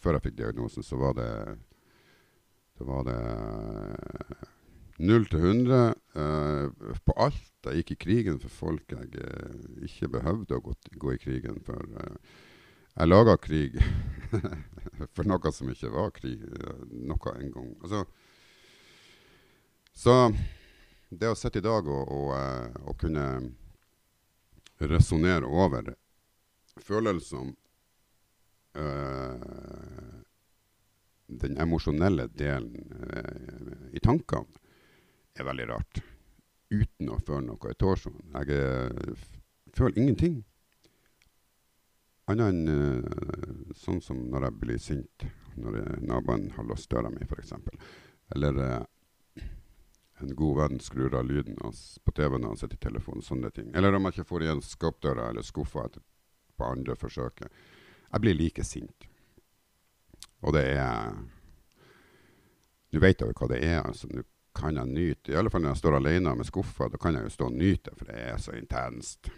før 0.00 0.16
jeg 0.16 0.24
fikk 0.26 0.38
diagnosen, 0.38 0.84
så 0.86 0.98
var 1.00 1.14
det 1.18 1.32
Så 2.78 2.84
var 2.88 3.04
det 3.04 3.18
null 5.02 5.26
til 5.28 5.38
100 5.38 5.94
uh, 6.16 6.94
på 7.04 7.14
alt. 7.20 7.52
Jeg 7.66 7.82
gikk 7.82 7.92
i 7.92 7.98
krigen 8.06 8.40
for 8.40 8.54
folk 8.54 8.94
jeg 8.94 9.26
ikke 9.86 10.08
behøvde 10.16 10.56
å 10.56 10.64
gå, 10.64 10.74
gå, 10.96 11.12
i 11.12 11.20
krigen 11.20 11.60
for. 11.66 11.84
Uh, 11.92 12.16
jeg 12.96 13.08
laga 13.08 13.36
krig 13.40 13.76
for 15.14 15.28
noe 15.28 15.52
som 15.52 15.70
ikke 15.72 15.92
var 15.92 16.10
krig 16.16 16.42
noe 16.90 17.36
en 17.36 17.52
gang. 17.54 17.70
Altså, 17.84 18.02
så 19.92 20.16
det 21.12 21.28
å 21.28 21.36
sitte 21.36 21.60
i 21.60 21.64
dag 21.64 21.88
og, 21.88 22.08
og, 22.08 22.32
og 22.88 22.98
kunne 23.00 23.26
resonnere 24.80 25.48
over 25.48 25.92
følelser 26.80 27.52
øh, 28.74 30.22
den 31.42 31.60
emosjonelle 31.60 32.28
delen 32.28 32.92
øh, 33.10 33.88
i 33.92 34.00
tankene 34.00 34.46
er 35.36 35.48
veldig 35.48 35.68
rart. 35.70 36.02
Uten 36.72 37.12
å 37.12 37.18
føle 37.20 37.46
noe 37.46 37.72
i 37.72 37.78
torsoen. 37.78 38.20
Jeg 38.32 38.56
øh, 38.56 39.28
føler 39.76 39.98
ingenting. 39.98 40.40
Annet 42.30 42.52
enn 42.52 42.72
øh, 42.72 43.76
sånn 43.76 44.00
som 44.04 44.24
når 44.32 44.48
jeg 44.48 44.58
blir 44.62 44.80
sint, 44.80 45.26
når 45.56 45.82
naboen 46.00 46.50
har 46.56 46.68
låst 46.68 46.90
døra 46.92 47.10
mi, 47.12 47.24
f.eks. 47.28 47.52
Eller 48.32 48.86
en 50.22 50.34
god 50.38 50.56
venn 50.56 50.80
skrur 50.80 51.14
av 51.18 51.26
lyden 51.26 51.58
på 51.58 52.14
TV-en 52.14 52.44
når 52.44 52.54
han 52.54 52.60
sitter 52.60 52.78
i 52.78 52.84
telefonen. 52.86 53.24
Sånne 53.26 53.50
ting. 53.54 53.72
Eller 53.76 53.94
om 53.96 54.06
jeg 54.06 54.16
ikke 54.16 54.28
får 54.30 54.46
igjen 54.46 54.64
skapdøra 54.64 55.28
eller 55.30 55.46
skuffa 55.46 55.88
på 55.92 56.68
andre 56.68 56.96
forsøket. 56.96 57.50
Jeg 58.12 58.20
blir 58.20 58.36
like 58.36 58.64
sint. 58.64 59.08
Og 60.42 60.52
det 60.56 60.66
er 60.74 61.14
Nå 62.92 63.00
vet 63.00 63.22
jeg 63.22 63.30
jo 63.30 63.38
hva 63.38 63.48
det 63.48 63.62
er. 63.64 63.80
altså 63.80 64.08
Nå 64.10 64.24
kan 64.56 64.76
jeg 64.76 64.92
nyte 64.92 65.32
I 65.32 65.38
alle 65.40 65.50
fall 65.50 65.64
når 65.64 65.72
jeg 65.72 65.80
står 65.80 65.96
alene 65.96 66.34
med 66.36 66.48
skuffa, 66.48 66.90
da 66.92 67.00
kan 67.00 67.16
jeg 67.16 67.24
jo 67.24 67.32
stå 67.32 67.48
og 67.48 67.56
nyte, 67.56 67.94
for 67.96 68.10
det 68.10 68.20
er 68.20 68.36
så 68.36 68.52
intenst. 68.56 69.30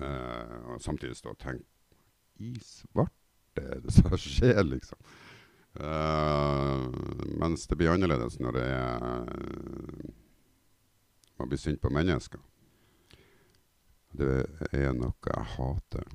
Uh, 0.00 0.72
og 0.72 0.82
samtidig 0.82 1.16
stå 1.16 1.32
og 1.32 1.38
tenke 1.40 1.64
I 2.44 2.56
svarte 2.60 3.62
er 3.62 3.80
det 3.84 3.92
som 3.94 4.16
skjer, 4.20 4.62
liksom? 4.64 4.98
Uh, 5.76 6.88
mens 7.36 7.66
det 7.68 7.76
blir 7.76 7.92
annerledes 7.92 8.38
når 8.40 8.56
det 8.56 8.64
er 8.64 9.02
uh, 9.28 10.12
Man 11.36 11.48
blir 11.48 11.60
sint 11.60 11.80
på 11.80 11.92
mennesker. 11.92 12.40
Det 14.16 14.46
er 14.72 14.94
noe 14.96 15.12
jeg 15.28 15.48
hater. 15.52 16.06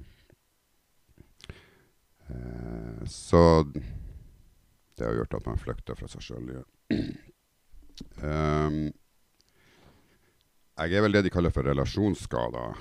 Så 3.07 3.65
det 4.97 5.05
har 5.05 5.13
gjort 5.13 5.33
at 5.33 5.45
man 5.45 5.57
flykter 5.61 5.97
fra 5.97 6.09
seg 6.11 6.21
sjøl. 6.25 6.49
um, 8.21 8.81
jeg 10.81 10.97
er 10.97 11.03
vel 11.05 11.15
det 11.17 11.23
de 11.25 11.31
kaller 11.33 11.53
for 11.53 11.65
relasjonsskader. 11.67 12.79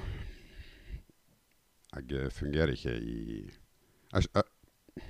Jeg 1.90 2.12
eh, 2.16 2.30
fungerer 2.30 2.72
ikke 2.72 2.92
i 2.94 3.16
jeg, 4.12 4.22
jeg, 4.22 4.44
jeg, 4.44 5.04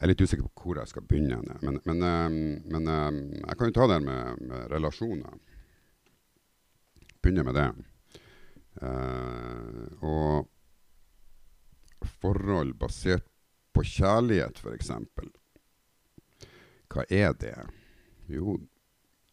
er 0.00 0.10
litt 0.10 0.22
usikker 0.24 0.46
på 0.48 0.64
hvor 0.64 0.80
jeg 0.80 0.90
skal 0.90 1.06
begynne. 1.06 1.56
Men, 1.62 1.78
men, 1.86 2.02
um, 2.02 2.38
men 2.72 2.88
um, 2.88 3.20
jeg 3.36 3.56
kan 3.58 3.70
jo 3.70 3.76
ta 3.76 3.88
det 3.92 4.00
med, 4.04 4.44
med 4.48 4.66
relasjoner. 4.72 5.36
Begynne 7.20 7.44
med 7.46 7.58
det. 7.60 7.68
Uh, 8.80 9.84
og 10.00 10.48
forhold 12.22 12.72
basert 12.80 13.26
på 13.74 13.84
kjærlighet, 13.86 14.60
f.eks. 14.60 14.90
Hva 16.90 17.06
er 17.06 17.34
det? 17.38 17.56
Jo, 18.30 18.58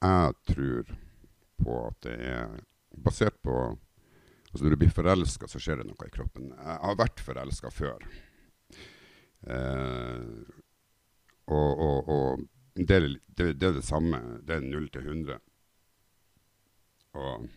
jeg 0.01 0.33
tror 0.51 0.95
på 1.57 1.77
at 1.87 1.99
det 2.05 2.17
er 2.21 2.57
basert 3.03 3.37
på 3.45 3.57
Altså 4.47 4.63
Når 4.63 4.73
du 4.73 4.79
blir 4.79 4.93
forelska, 4.95 5.47
så 5.51 5.59
skjer 5.59 5.81
det 5.81 5.85
noe 5.89 6.05
i 6.07 6.13
kroppen. 6.13 6.45
Jeg 6.55 6.77
har 6.81 6.95
vært 6.97 7.19
forelska 7.21 7.69
før. 7.69 8.05
Eh, 9.43 10.23
og, 11.51 11.81
og, 11.83 12.09
og 12.09 12.45
det, 12.73 13.19
det, 13.27 13.49
det, 13.59 13.67
er 13.67 13.75
det 13.75 13.83
samme. 13.85 14.21
Det 14.47 14.55
er 14.55 14.63
null 14.63 14.87
til 14.89 15.03
100. 15.03 15.37
Og 17.19 17.49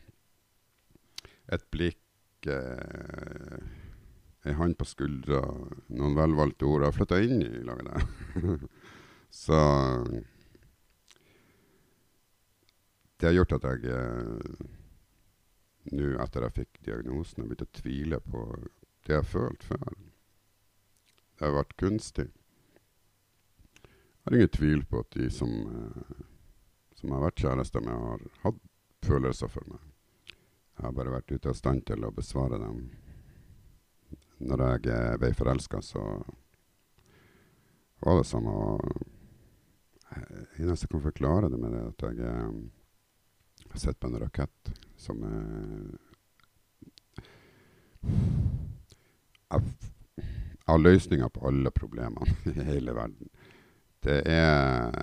et 1.54 1.64
blikk 1.72 2.50
eh, 2.50 3.79
ei 4.48 4.56
hånd 4.56 4.76
på 4.80 4.86
skuldra, 4.88 5.42
noen 5.92 6.16
velvalgte 6.16 6.68
ord. 6.68 6.84
Jeg 6.84 6.92
har 6.92 6.96
flytta 6.96 7.20
inn 7.24 7.42
i 7.44 7.64
lag 7.66 7.82
med. 7.84 8.68
Så 9.42 9.56
det 13.20 13.28
har 13.28 13.36
gjort 13.36 13.58
at 13.58 13.66
jeg 13.68 13.96
nå 15.90 16.10
etter 16.22 16.44
jeg 16.46 16.56
fikk 16.56 16.80
diagnosen, 16.86 17.42
jeg 17.42 17.50
begynt 17.50 17.66
å 17.66 17.80
tvile 17.80 18.20
på 18.24 18.44
det 19.06 19.14
jeg 19.14 19.22
har 19.22 19.28
følt 19.28 19.64
før. 19.64 19.94
Det 21.36 21.46
har 21.46 21.56
vært 21.56 21.76
kunstig. 21.80 22.26
Jeg 23.80 24.26
har 24.28 24.36
ingen 24.36 24.52
tvil 24.52 24.84
på 24.88 25.00
at 25.00 25.16
de 25.16 25.30
som, 25.32 25.50
eh, 25.50 26.24
som 27.00 27.14
har 27.16 27.24
vært 27.24 27.40
kjærester 27.40 27.80
med, 27.80 27.96
har 27.96 28.26
hatt 28.44 28.60
følelser 29.06 29.48
for 29.48 29.64
meg. 29.72 29.80
Jeg 30.28 30.84
har 30.84 30.92
bare 30.92 31.14
vært 31.16 31.32
ute 31.32 31.48
av 31.48 31.56
stand 31.56 31.86
til 31.88 32.04
å 32.04 32.12
besvare 32.12 32.60
dem. 32.60 32.90
Når 34.40 34.62
jeg 34.64 34.92
eh, 34.94 35.16
ble 35.20 35.32
forelska, 35.36 35.82
så 35.84 36.02
var 38.00 38.20
det 38.20 38.28
som 38.28 38.46
å 38.48 38.60
eneste 40.10 40.86
jeg 40.86 40.92
kan 40.94 41.02
forklare 41.04 41.50
det 41.52 41.58
med, 41.60 41.74
det 41.76 41.82
at 41.90 42.06
jeg 42.08 42.24
eh, 42.26 43.66
har 43.70 43.82
sett 43.82 44.00
på 44.00 44.08
en 44.08 44.20
rakett 44.22 44.72
som 45.00 45.20
Jeg 49.50 49.62
har 50.66 50.78
løsninger 50.78 51.28
på 51.28 51.46
alle 51.48 51.70
problemene 51.74 52.36
i 52.54 52.66
hele 52.70 52.94
verden. 52.96 53.28
Det 54.00 54.22
er 54.24 54.94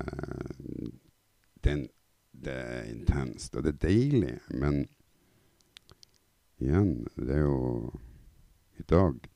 er, 1.68 1.88
det 2.32 2.54
er 2.54 2.84
intenst, 2.92 3.56
og 3.56 3.64
det 3.64 3.74
er 3.76 3.88
deilig, 3.88 4.36
men 4.50 4.86
igjen, 6.64 7.08
det 7.18 7.36
er 7.36 7.44
jo 7.44 7.92
dag 8.90 9.28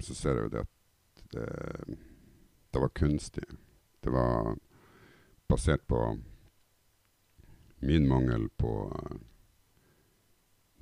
så 0.00 0.14
ser 0.14 0.36
jeg 0.36 0.46
jo 0.46 0.52
det 0.54 0.64
at 0.64 1.24
det, 1.34 1.96
det 2.72 2.82
var 2.82 2.94
kunstig. 2.96 3.44
Det 4.00 4.12
var 4.12 4.56
basert 5.50 5.86
på 5.88 6.00
min 7.80 8.08
mangel 8.08 8.48
på 8.60 8.72
uh, 8.88 9.18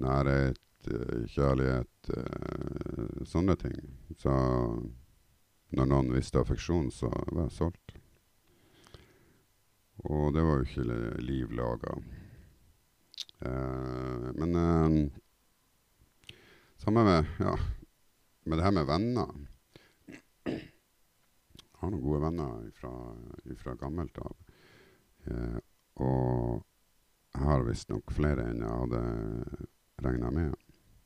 nærhet, 0.02 0.62
uh, 0.90 1.26
kjærlighet, 1.26 2.11
sånne 3.28 3.54
ting. 3.61 3.76
Så 4.16 4.33
når 5.76 5.88
noen 5.90 6.14
visste 6.14 6.40
affeksjon, 6.40 6.88
så 6.94 7.11
var 7.11 7.48
jeg 7.48 7.57
solgt. 7.59 7.96
Og 10.09 10.31
det 10.33 10.44
var 10.46 10.61
jo 10.61 10.68
ikke 10.68 11.20
liv 11.26 11.52
laga. 11.52 11.98
men 14.38 15.11
samme 16.78 17.04
med, 17.04 17.26
ja, 17.38 17.54
med 18.44 18.58
det 18.58 18.64
her 18.64 18.74
med 18.74 18.86
venner 18.86 19.34
Jeg 20.48 21.80
har 21.82 21.90
noen 21.90 22.02
gode 22.02 22.22
venner 22.24 22.70
fra 22.74 23.74
gammelt 23.78 24.16
av. 24.18 24.32
Eh, 25.30 25.58
og 26.02 26.64
jeg 27.34 27.44
har 27.46 27.66
visstnok 27.66 28.10
flere 28.14 28.48
enn 28.50 28.64
jeg 28.64 28.80
hadde 28.80 29.02
regna 30.02 30.32
med. 30.34 30.56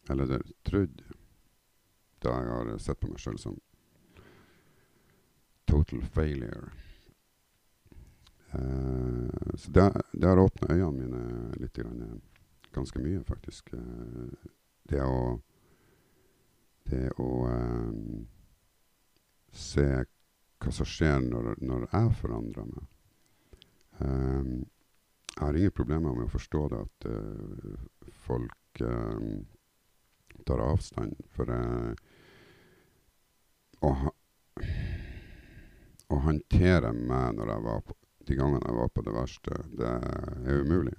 Eller 0.09 0.41
trodd. 0.65 1.03
Da 2.25 2.39
jeg 2.39 2.55
har 2.55 2.73
sett 2.81 3.03
på 3.03 3.11
meg 3.11 3.21
sjøl 3.21 3.37
som 3.43 3.59
total 5.69 6.03
failure. 6.17 6.73
Eh, 8.53 9.55
så 9.55 9.77
det, 9.77 9.87
det 10.13 10.29
har 10.29 10.41
åpna 10.41 10.73
øynene 10.73 10.93
mine 10.99 11.61
litt. 11.61 11.77
Grann, 11.77 12.21
ganske 12.73 13.05
mye, 13.05 13.21
faktisk. 13.29 13.73
Eh, 13.77 14.51
det 14.89 15.05
å 15.05 15.41
Det 16.89 17.09
å 17.23 17.29
um, 17.49 18.27
se 19.53 19.87
hva 20.63 20.73
som 20.73 20.89
skjer 20.89 21.21
når, 21.25 21.55
når 21.63 21.87
jeg 21.89 22.13
forandrer 22.21 22.69
meg. 22.69 22.89
Um, 24.03 24.53
jeg 25.33 25.41
har 25.41 25.59
ingen 25.59 25.75
problemer 25.75 26.15
med 26.15 26.29
å 26.29 26.33
forstå 26.33 26.63
det 26.73 26.81
at 26.85 27.07
uh, 27.09 28.11
folk 28.27 28.83
uh, 28.85 29.21
tar 30.47 30.65
avstand. 30.65 31.17
For 31.33 31.49
uh, 31.49 31.95
å, 33.83 33.93
ha, 34.03 34.13
å 36.13 36.21
håndtere 36.29 36.93
meg 36.93 37.39
når 37.39 37.55
jeg 37.55 37.67
var 37.67 37.83
på, 37.89 37.99
de 38.29 38.39
gangene 38.39 38.69
jeg 38.69 38.79
var 38.79 38.93
på 38.95 39.07
det 39.07 39.17
verste, 39.17 39.63
det 39.79 39.97
er 39.99 40.63
umulig. 40.63 40.95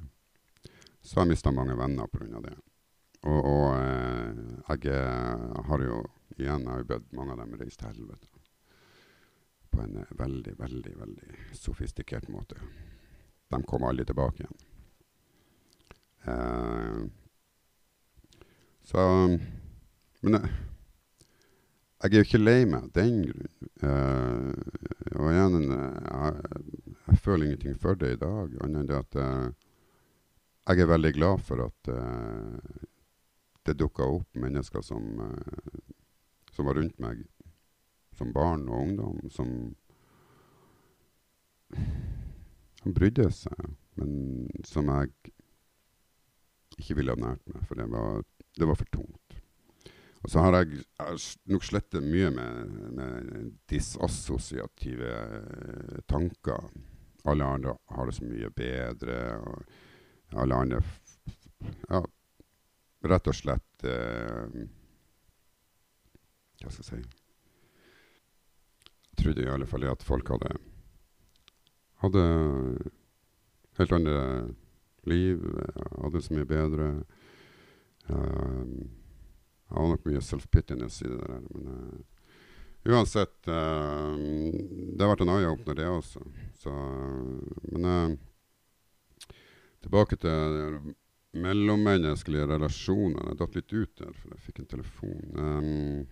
Så 1.04 1.22
jeg 1.22 1.34
mista 1.34 1.52
mange 1.52 1.76
venner 1.78 2.08
pga. 2.12 2.42
det. 2.44 2.56
Og, 3.24 3.40
og 4.68 4.84
jeg 4.84 5.64
har 5.70 5.86
jo 5.88 6.04
igjen 6.38 6.68
har 6.68 6.84
bedt 6.88 7.12
mange 7.16 7.36
av 7.36 7.44
dem 7.44 7.56
reise 7.60 7.78
til 7.80 7.92
helvete 7.94 8.34
på 9.74 9.82
en 9.82 9.98
eh, 9.98 10.14
veldig, 10.20 10.60
veldig, 10.60 10.94
veldig 11.00 11.40
sofistikert 11.58 12.30
måte. 12.30 12.60
De 13.50 13.62
kom 13.70 13.86
aldri 13.88 14.06
tilbake 14.06 14.44
igjen. 14.44 14.60
Eh, 16.34 17.02
så 18.84 19.08
Men 20.24 20.38
jeg, 20.38 20.52
jeg 22.04 22.14
er 22.14 22.22
jo 22.22 22.28
ikke 22.28 22.40
lei 22.40 22.62
meg 22.70 22.86
av 22.86 22.94
den 22.96 23.18
grunn. 23.26 23.50
Eh, 23.90 24.54
og 25.18 25.28
igjen, 25.34 25.74
jeg, 25.74 26.64
jeg, 27.10 27.20
føler 27.26 27.46
ingenting 27.48 27.76
for 27.80 28.00
det 28.00 28.14
i 28.14 28.22
dag, 28.22 28.56
annet 28.64 28.84
enn 28.84 28.90
det 28.92 29.02
at 29.02 29.20
eh, 29.20 29.50
jeg 30.70 30.84
er 30.84 30.94
veldig 30.94 31.12
glad 31.18 31.44
for 31.44 31.66
at 31.66 31.90
det 33.68 33.78
dukka 33.80 34.08
opp 34.18 34.40
mennesker 34.40 34.84
som, 34.86 35.06
som 36.52 36.68
var 36.68 36.78
rundt 36.80 37.00
meg 37.04 37.24
som 38.18 38.34
barn 38.34 38.68
og 38.70 38.82
ungdom 38.82 39.30
som 39.34 39.54
Han 42.84 42.94
brydde 42.94 43.30
seg, 43.32 43.60
men 43.96 44.50
som 44.68 44.90
jeg 44.92 45.32
ikke 46.76 46.98
ville 46.98 47.14
ha 47.16 47.22
nært 47.22 47.46
meg, 47.48 47.62
for 47.70 47.80
det 47.80 47.86
var, 47.88 48.18
det 48.60 48.68
var 48.68 48.76
for 48.76 48.90
tungt. 48.92 49.38
Og 50.20 50.32
så 50.32 50.44
har 50.44 50.58
jeg, 50.58 50.84
jeg 51.00 51.22
nok 51.54 51.64
slettet 51.64 52.04
mye 52.04 52.30
med, 52.36 52.76
med 53.00 53.48
disassosiative 53.72 55.14
eh, 55.16 56.04
tanker. 56.12 56.68
Alle 57.24 57.48
andre 57.56 57.78
har 57.96 58.12
det 58.12 58.18
så 58.20 58.28
mye 58.28 58.52
bedre, 58.52 59.18
og 59.40 60.44
alle 60.44 60.60
andre 60.66 60.84
Ja, 61.88 62.04
rett 63.04 63.28
og 63.28 63.36
slett 63.36 63.86
eh, 63.88 64.64
Hva 66.64 66.72
skal 66.72 66.84
jeg 66.84 66.88
si 66.88 67.02
trodde 69.20 69.44
i 69.44 69.50
alle 69.52 69.68
fall 69.70 69.86
at 69.88 70.04
folk 70.04 70.32
hadde 70.34 70.56
hadde 72.04 72.24
helt 73.78 73.94
andre 73.96 74.16
liv, 75.08 75.44
hadde 76.02 76.22
så 76.22 76.36
mye 76.36 76.48
bedre. 76.48 76.88
Um, 78.08 78.90
jeg 79.70 79.78
har 79.78 79.88
nok 79.90 80.10
mye 80.10 80.24
self-pittiness 80.24 81.00
i 81.06 81.12
det 81.12 81.22
der, 81.22 81.46
men 81.54 81.70
uh, 81.72 82.92
uansett 82.92 83.48
uh, 83.48 84.12
Det 84.20 85.00
har 85.00 85.14
vært 85.14 85.24
en 85.24 85.32
eye-opener, 85.38 85.78
det 85.80 85.88
også. 85.88 86.26
Så, 86.60 86.74
men 87.72 87.88
uh, 87.88 89.32
tilbake 89.86 90.20
til 90.20 90.94
mellommenneskelige 91.34 92.48
relasjoner. 92.50 93.30
Jeg 93.32 93.40
datt 93.40 93.56
litt 93.58 93.74
ut 93.74 93.94
der, 94.02 94.12
for 94.18 94.34
jeg 94.34 94.44
fikk 94.48 94.60
en 94.62 94.72
telefon. 94.74 95.24
Um, 95.38 96.04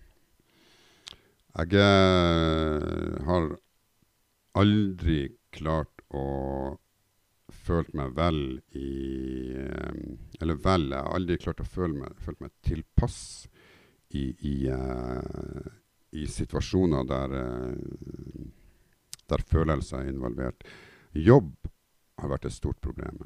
jeg 1.51 1.83
har 3.27 3.49
aldri 4.61 5.19
klart 5.51 6.01
å 6.15 6.23
føle 7.51 7.91
meg 7.99 8.13
vel 8.15 8.39
i 8.79 8.91
Eller 10.41 10.57
vel, 10.63 10.87
jeg 10.91 11.03
har 11.03 11.17
aldri 11.17 11.37
klart 11.41 11.61
å 11.61 11.67
føle 11.67 11.99
meg, 11.99 12.15
følt 12.23 12.39
meg 12.41 12.53
tilpass 12.65 13.19
i, 14.15 14.31
i, 14.47 14.55
uh, 14.71 15.67
i 16.11 16.25
situasjoner 16.27 17.05
der, 17.07 17.35
uh, 17.35 18.47
der 19.29 19.45
følelser 19.47 20.01
er 20.01 20.09
involvert. 20.11 20.65
Jobb 21.13 21.53
har 22.21 22.33
vært 22.33 22.47
et 22.49 22.55
stort 22.55 22.81
problem. 22.83 23.21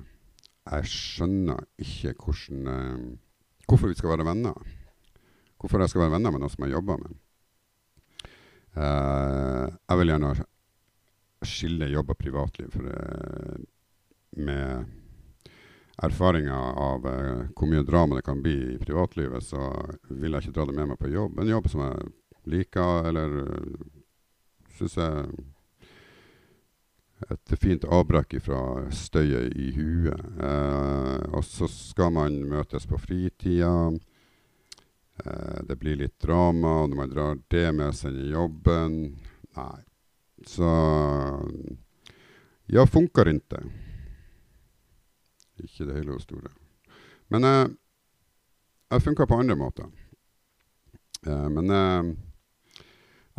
Jeg 0.65 0.89
skjønner 0.89 1.61
ikke 1.77 2.15
hvordan, 2.17 3.19
hvorfor 3.67 3.91
vi 3.91 3.97
skal 3.99 4.15
være 4.15 4.25
venner. 4.25 4.57
Hvorfor 5.61 5.83
jeg 5.83 5.91
skal 5.91 6.05
være 6.05 6.15
venner 6.17 6.33
med 6.33 6.41
noen 6.41 6.53
som 6.53 6.65
jeg 6.65 6.73
jobber 6.73 6.99
med. 7.03 7.15
Uh, 8.75 9.71
jeg 9.71 9.99
vil 10.01 10.11
gjerne 10.11 10.33
skille 11.47 11.87
jobb 11.93 12.11
og 12.11 12.19
privatliv. 12.19 12.73
For 12.73 12.89
uh, 12.89 13.61
med 14.35 14.91
erfaringa 16.03 16.57
av 16.83 17.05
uh, 17.07 17.45
hvor 17.55 17.71
mye 17.71 17.85
drama 17.87 18.17
det 18.17 18.25
kan 18.27 18.41
bli 18.43 18.57
i 18.73 18.81
privatlivet, 18.81 19.45
så 19.45 19.69
vil 20.09 20.33
jeg 20.33 20.47
ikke 20.47 20.57
dra 20.57 20.67
det 20.67 20.75
med 20.75 20.91
meg 20.91 20.99
på 20.99 21.13
jobb. 21.13 21.39
En 21.39 21.53
jobb 21.53 21.69
som 21.71 21.85
jeg 21.85 22.09
liker, 22.55 23.11
eller 23.11 23.37
uh, 23.45 23.85
syns 24.75 24.97
jeg 24.99 25.29
et 27.23 27.55
fint 27.59 27.85
avbrekk 27.87 28.35
fra 28.43 28.59
støyet 28.93 29.55
i 29.55 29.69
huet. 29.75 30.19
Eh, 30.19 31.21
og 31.31 31.45
så 31.47 31.67
skal 31.71 32.11
man 32.15 32.37
møtes 32.49 32.87
på 32.89 32.99
fritida. 32.99 33.71
Eh, 35.23 35.59
det 35.67 35.77
blir 35.79 35.99
litt 36.01 36.17
drama, 36.21 36.81
og 36.83 36.91
når 36.91 36.99
man 36.99 37.13
drar 37.13 37.39
det 37.53 37.69
med 37.75 37.95
seg 37.95 38.19
i 38.19 38.33
jobben 38.35 38.99
Nei. 39.55 39.81
Så 40.45 40.67
Ja, 42.67 42.83
funkar 42.89 43.29
ikke. 43.31 43.61
Ikke 45.63 45.85
det 45.87 45.95
hele 45.95 46.17
og 46.17 46.21
store. 46.21 46.51
Men 47.31 47.47
eh, 47.47 47.67
jeg 48.91 49.05
funka 49.05 49.27
på 49.29 49.39
andre 49.39 49.55
måter. 49.55 49.87
Eh, 51.23 51.47
men 51.49 51.71
eh, 51.71 52.15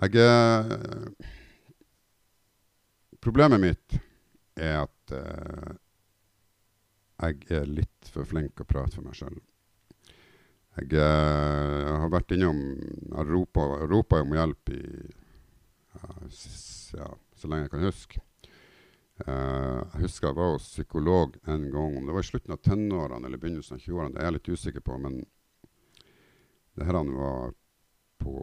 jeg 0.07 1.36
Problemet 3.27 3.59
mitt 3.59 3.95
er 4.55 4.85
at 4.85 5.12
eh, 5.17 5.71
jeg 7.27 7.49
er 7.59 7.65
litt 7.67 8.11
for 8.15 8.29
flink 8.29 8.61
å 8.62 8.67
prate 8.69 8.95
for 8.95 9.03
meg 9.03 9.17
sjøl. 9.19 9.41
Jeg, 10.77 10.93
eh, 10.95 11.89
har 11.91 12.12
vært 12.12 12.37
innom 12.37 12.61
Jeg 12.77 13.25
ropa 13.91 14.21
om 14.21 14.35
hjelp 14.37 14.71
i 14.77 14.83
ja, 16.95 17.09
så 17.35 17.51
lenge 17.51 17.65
jeg 17.65 17.73
kan 17.73 17.87
huske. 17.89 18.23
Uh, 19.17 19.81
jeg 19.97 20.03
husker 20.05 20.29
jeg 20.29 20.37
var 20.37 20.53
hos 20.53 20.69
psykolog 20.69 21.35
en 21.49 21.65
gang. 21.73 21.97
Om 21.99 22.07
det 22.07 22.15
var 22.15 22.23
i 22.23 22.29
slutten 22.29 22.55
av 22.55 22.61
tenårene 22.62 23.27
eller 23.27 23.41
begynnelsen 23.43 23.81
av 23.81 23.83
20-årene, 23.83 24.12
det 24.15 24.21
er 24.21 24.29
jeg 24.29 24.37
litt 24.37 24.53
usikker 24.53 24.85
på. 24.87 25.01
Men 25.03 25.19
det 26.77 26.87
her 26.87 27.01
var 27.17 27.57
på, 28.23 28.37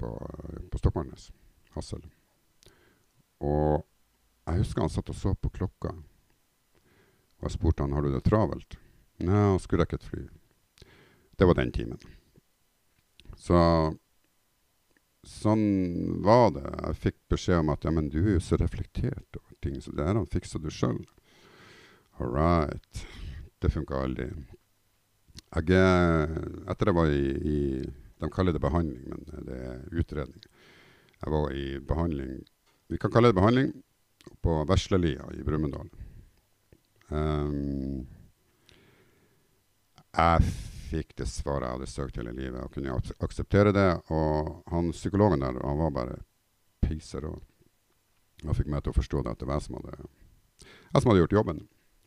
på, 0.00 0.14
på 0.72 0.80
Stokmarknes. 0.80 1.28
Hassel. 1.74 2.06
Og 3.40 3.82
jeg 4.46 4.62
husker 4.62 4.84
han 4.84 4.92
satt 4.92 5.10
og 5.12 5.16
så 5.16 5.34
på 5.34 5.52
klokka. 5.54 5.94
Og 7.40 7.48
jeg 7.48 7.56
spurte 7.56 7.84
han 7.84 7.96
har 7.96 8.04
du 8.04 8.12
det 8.12 8.24
travelt. 8.26 8.76
Nei, 9.20 9.36
han 9.52 9.60
skulle 9.62 9.84
rekke 9.84 10.00
et 10.00 10.08
fly. 10.08 10.26
Det 11.36 11.48
var 11.48 11.56
den 11.56 11.72
timen. 11.72 12.00
Så 13.40 13.56
sånn 15.24 16.20
var 16.24 16.50
det. 16.56 16.66
Jeg 16.68 17.00
fikk 17.04 17.18
beskjed 17.32 17.62
om 17.62 17.72
at 17.72 17.84
ja, 17.84 17.92
men 17.94 18.10
du 18.12 18.18
er 18.22 18.34
jo 18.36 18.44
så 18.44 18.58
reflektert 18.60 19.38
over 19.40 19.56
ting, 19.64 19.80
så 19.80 19.92
det 19.96 20.08
her 20.08 20.20
fikser 20.32 20.60
du 20.60 20.70
sjøl. 20.72 21.00
All 22.20 22.32
right. 22.32 23.04
Det 23.60 23.72
funka 23.72 24.02
aldri. 24.04 24.28
Jeg 25.50 25.80
Etter 26.70 26.90
jeg 26.90 26.96
var 26.96 27.10
i, 27.12 27.24
i, 27.54 27.58
De 28.20 28.28
kaller 28.32 28.52
det 28.52 28.62
behandling, 28.62 29.08
men 29.08 29.46
det 29.48 29.56
er 29.56 30.00
utredning. 30.00 30.44
Jeg 31.20 31.32
var 31.32 31.52
i 31.52 31.66
behandling 31.84 32.40
Vi 32.90 32.98
kan 32.98 33.12
kalle 33.14 33.30
det 33.30 33.38
behandling 33.38 33.72
på 34.42 34.64
Veslelia 34.66 35.28
i 35.38 35.44
Brumunddal. 35.46 35.90
Um, 37.08 38.06
jeg 40.10 40.48
fikk 40.90 41.12
det 41.20 41.28
svaret 41.30 41.68
jeg 41.68 41.76
hadde 41.76 41.90
søkt 41.90 42.18
hele 42.18 42.32
livet, 42.34 42.58
og 42.64 42.72
kunne 42.74 42.96
akseptere 43.22 43.70
det. 43.74 43.88
Og 44.10 44.64
han 44.72 44.90
psykologen 44.90 45.44
der, 45.44 45.60
han 45.62 45.78
var 45.78 45.92
bare 45.94 46.16
peiserå. 46.82 47.36
Han 48.42 48.56
fikk 48.58 48.70
meg 48.72 48.82
til 48.82 48.90
å 48.90 48.98
forstå 48.98 49.22
det 49.22 49.36
at 49.36 49.42
det 49.42 49.46
var 49.46 49.60
jeg 49.60 49.68
som 49.68 49.78
hadde, 49.78 50.08
jeg 50.64 51.02
som 51.02 51.12
hadde 51.12 51.22
gjort 51.22 51.36
jobben. 51.38 51.60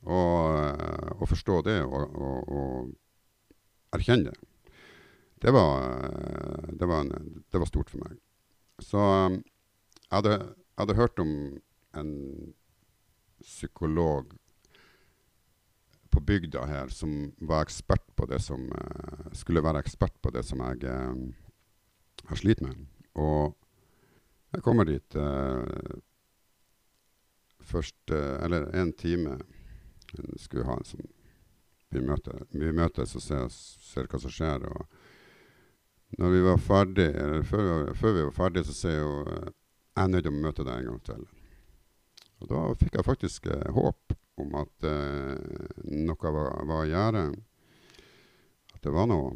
Og, 0.03 0.57
eh, 0.59 1.11
å 1.15 1.29
forstå 1.31 1.61
det 1.63 1.77
og, 1.85 2.17
og, 2.19 2.49
og 2.51 3.95
erkjenne 3.95 4.33
det, 4.33 4.33
det 5.45 5.53
var, 5.55 5.85
eh, 6.03 6.73
det, 6.75 6.89
var 6.89 7.05
en, 7.05 7.37
det 7.47 7.61
var, 7.61 7.69
stort 7.71 7.93
for 7.93 8.03
meg. 8.03 8.17
Så 8.83 8.99
eh, 8.99 9.37
jeg 10.09 10.17
hadde, 10.17 10.35
jeg 10.73 10.81
hadde 10.81 10.97
hørt 10.97 11.19
om 11.21 11.33
en 11.93 12.13
psykolog 13.43 14.31
på 16.09 16.19
bygda 16.19 16.65
her 16.65 16.87
som 16.89 17.33
var 17.37 17.61
ekspert 17.61 18.05
på 18.15 18.25
det 18.25 18.39
som 18.41 18.65
uh, 18.71 19.29
Skulle 19.37 19.63
være 19.63 19.83
ekspert 19.85 20.15
på 20.21 20.31
det 20.33 20.43
som 20.45 20.61
jeg 20.65 20.89
uh, 20.89 21.13
har 22.29 22.39
slitt 22.41 22.61
med. 22.61 22.73
Og 23.13 23.53
jeg 24.53 24.65
kommer 24.65 24.89
dit 24.89 25.15
uh, 25.15 25.63
først 27.61 28.11
Eller 28.11 28.69
en 28.73 28.93
time 28.93 29.37
jeg 30.13 30.39
skulle 30.41 30.65
ha 30.65 30.77
en 30.77 30.85
sånn 30.85 31.09
Vi 31.93 32.01
møter, 32.01 32.45
vi 32.49 32.71
møtes 32.73 33.13
og 33.17 33.21
ser, 33.21 33.49
ser, 33.53 34.09
hva 34.09 34.19
som 34.19 34.33
skjer. 34.33 34.63
Og 34.65 36.17
når 36.17 36.31
vi 36.33 36.39
var 36.41 36.57
ferdig, 36.57 37.05
eller 37.13 37.45
før, 37.45 37.91
før 37.93 38.15
vi 38.15 38.23
var 38.23 38.33
ferdig, 38.33 38.63
så 38.65 38.73
sier 38.73 39.03
hun 39.05 39.53
jeg 39.93 40.03
er 40.03 40.11
nødt 40.11 40.25
til 40.25 40.33
å 40.33 40.41
møte 40.41 40.65
deg 40.65 40.79
en 40.79 40.91
gang 40.91 41.01
til. 41.05 41.23
Og 42.41 42.49
da 42.49 42.61
fikk 42.79 42.97
jeg 42.97 43.07
faktisk 43.07 43.47
håp 43.75 44.15
om 44.41 44.55
at 44.57 44.87
eh, 44.89 45.81
noe 45.93 46.35
var, 46.35 46.53
var 46.67 46.85
i 46.85 46.91
gjære. 46.91 47.23
At 48.73 48.85
det 48.85 48.93
var 48.93 49.09
noe 49.09 49.33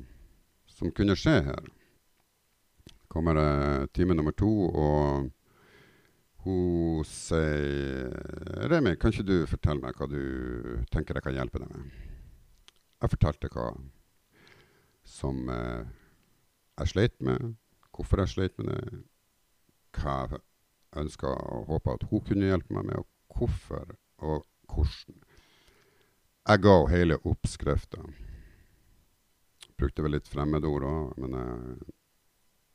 som 0.77 0.93
kunne 0.95 1.17
skje 1.17 1.39
her. 1.47 1.67
Kommer 3.11 3.39
eh, 3.41 3.87
time 3.93 4.17
nummer 4.17 4.35
to, 4.35 4.49
og 4.67 5.29
hun 6.47 7.03
sier 7.07 8.11
'Remi, 8.69 8.95
kan 8.95 9.11
ikke 9.11 9.27
du 9.27 9.37
fortelle 9.49 9.83
meg 9.83 9.97
hva 9.99 10.07
du 10.07 10.83
tenker 10.93 11.17
jeg 11.17 11.25
kan 11.25 11.35
hjelpe 11.35 11.59
deg 11.59 11.71
med?' 11.73 12.03
Jeg 12.97 13.13
fortalte 13.13 13.49
hva 13.53 13.67
som 15.05 15.49
eh, 15.53 15.85
jeg 16.79 16.93
sleit 16.93 17.21
med, 17.21 17.53
hvorfor 17.93 18.23
jeg 18.23 18.33
sleit 18.33 18.57
med 18.57 18.71
det, 18.71 19.01
hva 19.97 20.39
ønska 21.01 21.31
og 21.31 21.71
håpa 21.71 21.97
at 21.97 22.05
hun 22.11 22.23
kunne 22.25 22.49
hjelpe 22.49 22.73
meg 22.73 22.89
med, 22.89 23.07
hvorfor. 23.35 23.95
Og 24.17 24.45
hvordan. 24.67 25.19
Jeg 26.47 26.63
ga 26.63 26.75
hele 26.91 27.19
oppskrifta. 27.27 28.03
Brukte 29.77 30.03
vel 30.03 30.15
litt 30.15 30.29
fremmedord 30.31 30.85
òg, 30.87 31.17
men 31.21 31.35
jeg, 31.37 31.79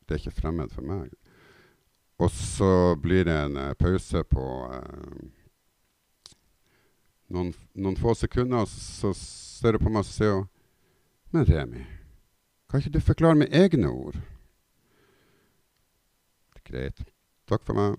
det 0.06 0.14
er 0.14 0.22
ikke 0.22 0.40
fremmed 0.42 0.74
for 0.74 0.87
meg. 0.87 1.14
Og 2.22 2.30
så 2.30 2.94
blir 3.02 3.24
det 3.26 3.35
en 3.35 3.56
uh, 3.58 3.72
pause 3.78 4.22
på 4.30 4.44
uh, 4.70 5.22
noen, 7.32 7.50
noen, 7.74 7.96
få 7.98 8.14
sekunder, 8.14 8.62
og 8.62 8.68
så 8.70 9.11
ser 9.16 9.74
du 9.74 9.82
på 9.82 9.90
meg 9.90 10.04
og 10.04 10.11
sier 10.11 10.37
hun 10.37 10.48
Men 11.32 11.48
Remi, 11.48 11.87
kan 12.68 12.82
ikke 12.82 12.92
du 12.92 13.00
forklare 13.00 13.40
med 13.40 13.54
egne 13.56 13.88
ord? 13.88 14.20
Greit. 16.68 17.00
Takk 17.48 17.64
for 17.64 17.76
meg. 17.76 17.96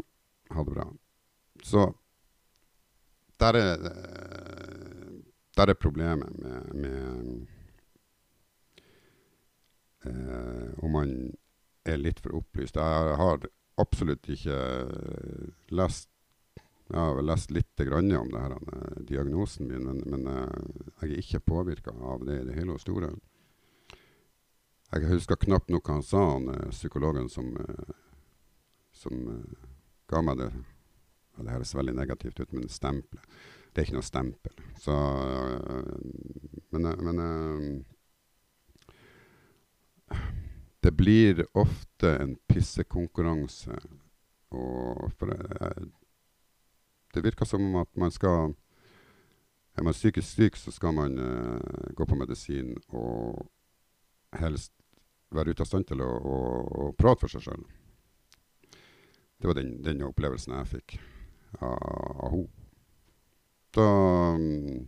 Ha 0.54 0.64
det 0.64 0.72
bra. 0.72 0.86
Så 1.64 1.94
der 3.40 3.54
er, 3.54 3.78
der 5.58 5.70
er 5.70 5.74
problemet 5.74 6.40
med, 6.40 6.74
med 6.74 7.48
eh, 10.06 10.84
Om 10.84 10.92
man 10.92 11.34
er 11.86 11.98
litt 11.98 12.20
for 12.24 12.38
opplyst. 12.38 12.76
Jeg 12.76 13.18
har 13.20 13.48
absolutt 13.78 14.30
ikke 14.30 14.58
lest 15.74 16.10
Jeg 16.90 17.00
har 17.00 17.16
vel 17.18 17.26
lest 17.26 17.52
litt 17.52 17.80
om 17.80 18.10
det 18.30 18.40
her, 18.40 18.54
uh, 18.54 19.04
diagnosen 19.08 19.68
min, 19.68 19.86
men, 19.88 20.02
men 20.06 20.26
jeg 20.28 21.08
er 21.08 21.14
ikke 21.18 21.40
påvirka 21.40 21.92
av 21.92 22.26
det 22.28 22.42
i 22.42 22.44
det 22.50 22.58
hele 22.58 22.76
og 22.76 22.82
store. 22.84 23.10
Jeg 24.92 25.10
husker 25.10 25.40
knapt 25.40 25.72
nok 25.72 25.88
hva 25.88 25.96
han 25.96 26.06
sa, 26.06 26.24
han 26.36 26.70
psykologen 26.70 27.30
som, 27.32 27.56
som 28.92 29.24
ga 30.14 30.22
meg 30.24 30.40
det 30.40 30.52
og 31.34 31.46
Det 31.46 31.54
høres 31.54 31.76
veldig 31.76 31.96
negativt 31.98 32.40
ut, 32.40 32.54
men 32.54 32.70
stempelet 32.70 33.26
Det 33.74 33.82
er 33.82 33.88
ikke 33.88 33.98
noe 33.98 34.06
stempel. 34.06 34.54
Så 34.78 34.94
øh, 34.94 35.96
Men, 36.72 36.86
øh, 36.86 37.04
men 37.04 37.20
øh, 37.20 37.82
Det 40.84 40.98
blir 40.98 41.46
ofte 41.54 42.18
en 42.22 42.38
pissekonkurranse. 42.48 43.72
Og 44.52 45.12
det 47.14 47.24
virker 47.24 47.46
som 47.46 47.62
om 47.62 47.76
at 47.76 47.98
man 47.98 48.12
skal 48.12 48.56
Er 49.76 49.84
man 49.84 49.94
psykisk 49.94 50.28
syk, 50.28 50.56
så 50.56 50.72
skal 50.72 50.94
man 50.94 51.18
uh, 51.18 51.94
gå 51.96 52.06
på 52.06 52.16
medisin 52.16 52.78
og 52.88 53.50
helst 54.34 54.72
være 55.32 55.50
ute 55.50 55.62
av 55.62 55.66
stand 55.66 55.86
til 55.86 56.02
å, 56.02 56.10
å, 56.10 56.36
å 56.84 56.92
prate 56.94 57.20
for 57.22 57.28
seg 57.34 57.42
sjøl. 57.42 57.64
Det 59.44 59.48
var 59.48 59.54
den, 59.54 59.82
den 59.84 60.02
opplevelsen 60.08 60.54
jeg 60.56 60.68
fikk 60.70 60.94
av 61.60 62.30
henne. 62.32 62.46
Da 63.76 63.88
mm, 64.40 64.86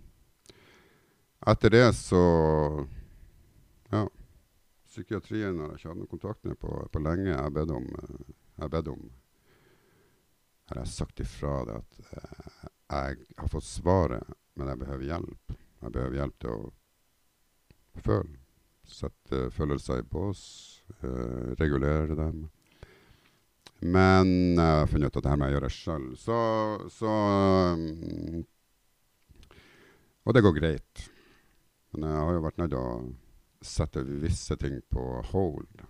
Etter 1.51 1.73
det 1.75 1.89
så 1.97 2.21
Ja. 3.91 4.05
Psykiatrien 4.87 5.59
har 5.59 5.73
jeg 5.73 5.81
ikke 5.81 5.91
hatt 5.91 5.99
noen 5.99 6.13
kontakt 6.13 6.47
med 6.47 6.55
på, 6.63 6.71
på 6.87 7.03
lenge. 7.03 7.33
Jeg 7.33 7.55
bedt 7.59 7.75
om, 7.75 7.91
jeg 8.61 8.73
bedt 8.77 8.93
om 8.95 9.03
Har 10.71 10.83
jeg 10.85 10.93
sagt 10.93 11.19
ifra 11.19 11.53
det 11.67 11.77
at 11.81 12.01
eh, 12.15 12.65
jeg 12.95 13.21
har 13.35 13.53
fått 13.57 13.67
svaret, 13.67 14.35
men 14.55 14.71
jeg 14.71 14.85
behøver 14.85 15.09
hjelp. 15.11 15.55
Jeg 15.83 15.97
behøver 15.99 16.21
hjelp 16.21 16.39
til 16.39 16.55
å 16.55 18.01
føle. 18.07 18.39
Sette 18.87 19.49
følelser 19.51 19.99
i 19.99 20.11
bås. 20.15 20.45
Eh, 21.01 21.57
regulere 21.59 22.15
dem. 22.15 22.45
Men 23.85 24.29
jeg 24.57 24.79
har 24.81 24.87
funnet 24.89 25.11
ut 25.11 25.19
at 25.19 25.25
det 25.25 25.31
her 25.31 25.39
må 25.39 25.49
jeg 25.49 25.57
gjøre 25.57 25.71
sjøl. 25.73 26.05
Så, 26.17 26.37
så 26.93 27.15
um, 27.75 28.45
Og 30.25 30.33
det 30.33 30.43
går 30.45 30.55
greit. 30.57 31.03
Men 31.93 32.07
jeg 32.09 32.23
har 32.23 32.33
jo 32.33 32.45
vært 32.45 32.61
nødt 32.61 32.73
til 32.73 32.81
å 32.81 33.65
sette 33.65 34.05
visse 34.23 34.57
ting 34.61 34.79
på 34.91 35.03
hold. 35.31 35.85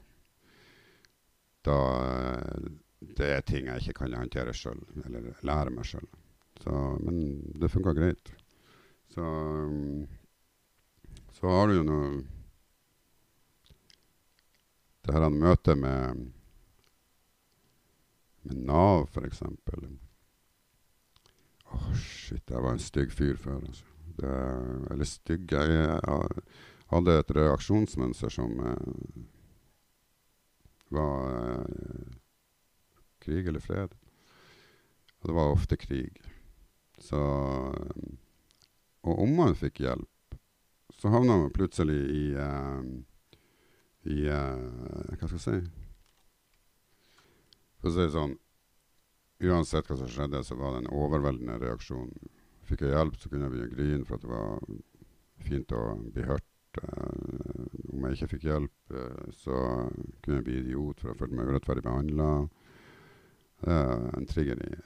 Da 1.66 1.80
det 3.16 3.28
er 3.36 3.44
ting 3.46 3.68
jeg 3.70 3.84
ikke 3.84 4.00
kan 4.02 4.16
håndtere 4.18 4.54
sjøl, 4.56 4.80
eller 5.06 5.34
lære 5.46 5.74
meg 5.74 5.88
sjøl. 5.88 6.08
Men 7.04 7.20
det 7.60 7.72
funka 7.72 7.94
greit. 7.96 8.32
Så 9.14 9.22
um, 9.22 10.08
Så 11.36 11.48
har 11.52 11.68
du 11.68 11.76
jo 11.76 11.84
noe 11.86 12.08
Det 15.06 15.14
her 15.14 15.30
møtet 15.30 15.78
med 15.78 16.32
med 18.46 18.66
Nav, 18.70 19.10
eksempel. 19.26 19.88
Åh, 21.66 21.76
oh, 21.76 21.96
shit, 21.98 22.50
jeg 22.50 22.62
var 22.62 22.76
en 22.76 22.82
stygg 22.82 23.12
fyr 23.14 23.36
før. 23.42 23.60
Altså. 23.66 23.86
Det, 24.16 24.34
eller 24.94 25.08
stygg 25.10 25.52
Jeg, 25.52 25.72
jeg 25.76 26.44
hadde 26.88 27.16
et 27.20 27.32
reaksjonsmønster 27.36 28.32
som 28.32 28.54
eh, 28.64 29.24
var 30.96 31.34
eh, 31.34 32.16
krig 33.26 33.50
eller 33.50 33.64
fred. 33.64 33.96
Og 35.20 35.30
det 35.30 35.36
var 35.36 35.52
ofte 35.52 35.78
krig. 35.78 36.22
Så 37.02 37.20
Og 39.06 39.20
om 39.22 39.36
man 39.38 39.56
fikk 39.56 39.84
hjelp, 39.84 40.38
så 40.96 41.12
havna 41.12 41.36
man 41.38 41.52
plutselig 41.54 41.98
i 42.10 42.26
eh, 42.40 42.86
I 44.06 44.18
uh, 44.30 45.18
Hva 45.18 45.28
skal 45.28 45.36
jeg 45.36 45.44
si 45.44 45.85
For 47.86 47.92
å 47.92 47.94
si 47.94 48.02
det 48.02 48.16
sånn 48.16 48.32
Uansett 49.46 49.90
hva 49.92 49.96
som 50.00 50.08
skjedde, 50.10 50.40
så 50.48 50.56
var 50.58 50.72
det 50.74 50.80
en 50.80 50.94
overveldende 50.96 51.60
reaksjon. 51.62 52.08
Fikk 52.66 52.82
jeg 52.82 52.96
hjelp, 52.96 53.18
så 53.20 53.30
kunne 53.30 53.46
jeg 53.46 53.52
begynne 53.54 53.68
å 53.68 53.74
grine 53.76 54.08
for 54.08 54.16
at 54.16 54.24
det 54.24 54.30
var 54.32 54.64
fint 55.46 55.74
å 55.76 55.82
bli 56.16 56.24
hørt. 56.26 56.80
Uh, 56.80 57.68
om 57.92 58.08
jeg 58.08 58.16
ikke 58.16 58.30
fikk 58.32 58.48
hjelp, 58.48 58.96
så 59.38 59.60
kunne 60.24 60.40
jeg 60.40 60.46
bli 60.48 60.56
idiot 60.64 61.04
for 61.04 61.12
jeg 61.12 61.20
følte 61.20 61.38
meg 61.38 61.52
urettferdig 61.52 61.84
behandla. 61.86 62.30
Uh, 63.68 64.24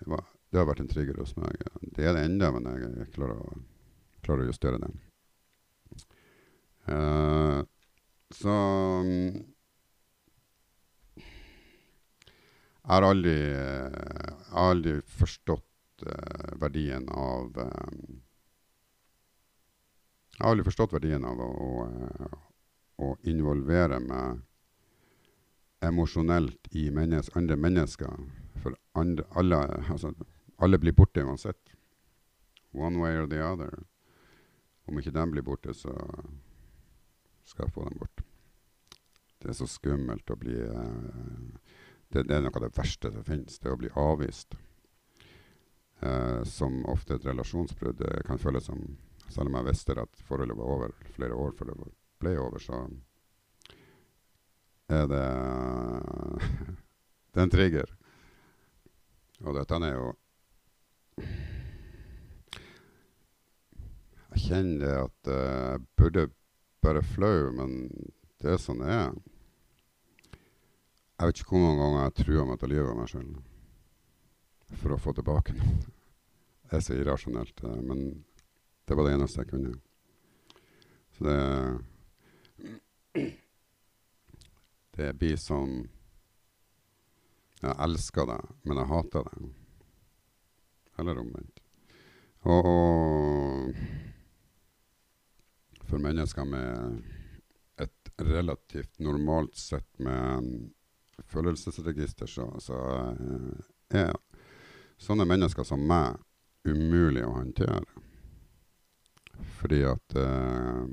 hva, 0.09 0.19
det 0.49 0.59
har 0.59 0.67
vært 0.67 0.83
en 0.83 0.91
trigger 0.91 1.21
hos 1.21 1.38
meg. 1.38 1.63
Det 1.95 2.09
er 2.09 2.17
det 2.17 2.25
ennå, 2.25 2.51
men 2.57 2.67
jeg 2.73 3.13
klarer 3.15 3.39
å, 3.39 3.62
klarer 4.25 4.43
å 4.43 4.49
justere 4.49 4.81
det. 4.81 4.91
Uh, 6.89 7.62
så 8.33 8.57
Jeg 12.79 12.95
har 12.95 13.05
aldri, 13.05 13.35
har 14.49 14.71
aldri 14.71 14.95
forstått 15.19 16.05
uh, 16.07 16.51
verdien 16.61 17.09
av 17.11 17.57
um, 17.57 18.21
Jeg 20.37 20.45
har 20.45 20.53
aldri 20.53 20.65
forstått 20.69 20.95
verdien 20.95 21.25
av 21.27 21.41
å, 21.43 21.49
å, 21.51 22.29
å 23.03 23.09
involvere 23.27 23.99
meg 23.99 24.39
emosjonelt 25.83 26.69
i 26.71 26.89
mennes, 26.91 27.31
andre 27.35 27.57
mennesker. 27.59 28.15
For 28.63 28.75
andre, 28.99 29.25
alle, 29.39 29.59
altså, 29.91 30.13
alle 30.57 30.79
blir 30.79 30.95
borte 30.95 31.23
uansett. 31.23 31.75
One 32.71 32.99
way 32.99 33.17
or 33.17 33.27
the 33.27 33.41
other. 33.43 33.83
Om 34.87 34.99
ikke 34.99 35.13
de 35.15 35.25
blir 35.31 35.45
borte, 35.45 35.73
så 35.73 35.93
skal 37.43 37.67
jeg 37.67 37.73
få 37.73 37.85
dem 37.89 37.99
bort. 37.99 38.23
Det 39.39 39.51
er 39.51 39.59
så 39.59 39.67
skummelt 39.67 40.31
å 40.31 40.39
bli 40.39 40.55
uh, 40.55 41.68
det, 42.13 42.25
er 42.31 42.41
noe 42.41 42.55
av 42.55 42.65
det 42.65 42.77
verste 42.77 43.11
som 43.13 43.25
finnes, 43.25 43.59
det 43.61 43.71
å 43.71 43.79
bli 43.79 43.91
avvist. 43.97 44.57
Eh, 45.99 46.41
som 46.47 46.81
ofte 46.89 47.17
et 47.17 47.27
relasjonsbrudd 47.27 48.03
kan 48.25 48.41
føles 48.41 48.69
som. 48.69 48.97
Selv 49.29 49.51
om 49.51 49.59
jeg 49.59 49.67
visste 49.67 49.93
at 50.01 50.21
forholdet 50.25 50.57
var 50.57 50.71
over 50.73 50.93
flere 51.13 51.35
år 51.37 51.51
før 51.53 51.69
det 51.69 51.91
ble 52.23 52.31
over, 52.41 52.63
så 52.63 52.79
er 54.89 55.05
det 55.11 55.25
Det 57.29 57.37
er 57.37 57.45
en 57.45 57.53
trigger. 57.53 57.91
Og 59.45 59.53
dette 59.55 59.77
er 59.85 59.93
jo 59.93 60.07
Jeg 64.29 64.41
kjenner 64.47 65.05
at 65.05 65.29
eh, 65.29 65.75
jeg 65.75 65.85
burde 65.97 66.29
bare 66.81 67.03
flau, 67.03 67.51
men 67.53 67.89
det 68.41 68.55
er 68.55 68.61
sånn 68.61 68.81
det 68.81 68.93
er. 68.93 69.13
Jeg 71.19 71.27
vet 71.27 71.39
ikke 71.41 71.51
hvor 71.51 71.65
mange 71.65 71.82
ganger 71.84 72.03
jeg 72.05 72.13
trua 72.15 72.55
til 72.55 72.65
å 72.65 72.71
lyve 72.71 72.91
meg 72.95 73.10
sjøl 73.12 73.32
for 74.79 74.93
å 74.95 74.99
få 75.03 75.12
tilbake 75.17 75.51
noe. 75.58 75.79
Det 76.69 76.77
er 76.77 76.84
så 76.86 76.95
irrasjonelt, 76.95 77.63
eh, 77.65 77.82
men 77.84 77.99
det 78.88 78.95
var 78.95 79.03
det 79.03 79.15
eneste 79.17 79.41
jeg 79.41 79.49
kunne. 79.49 79.73
Så 81.17 81.19
det 81.27 81.39
Det 84.95 85.13
blir 85.19 85.38
som 85.38 85.89
Jeg 87.62 87.75
elsker 87.84 88.25
deg, 88.25 88.41
men 88.63 88.77
jeg 88.77 88.88
hater 88.88 89.23
deg. 89.27 89.49
Eller 90.99 91.19
omvendt. 91.19 91.60
Og, 92.47 92.63
og 92.63 93.75
for 95.84 95.97
mennesker 95.99 96.45
med 96.47 97.03
et 97.84 98.12
relativt 98.23 98.99
normalt 99.03 99.55
sett 99.60 99.99
med 99.99 100.71
følelsesregister, 101.27 102.25
så, 102.25 102.45
så 102.60 102.77
eh, 103.12 104.03
er 104.03 104.13
sånne 104.99 105.25
mennesker 105.27 105.65
som 105.67 105.84
meg 105.88 106.19
umulig 106.67 107.23
å 107.25 107.36
håndtere. 107.38 107.86
Fordi 109.60 109.84
at 109.88 110.15
uh, 110.19 110.84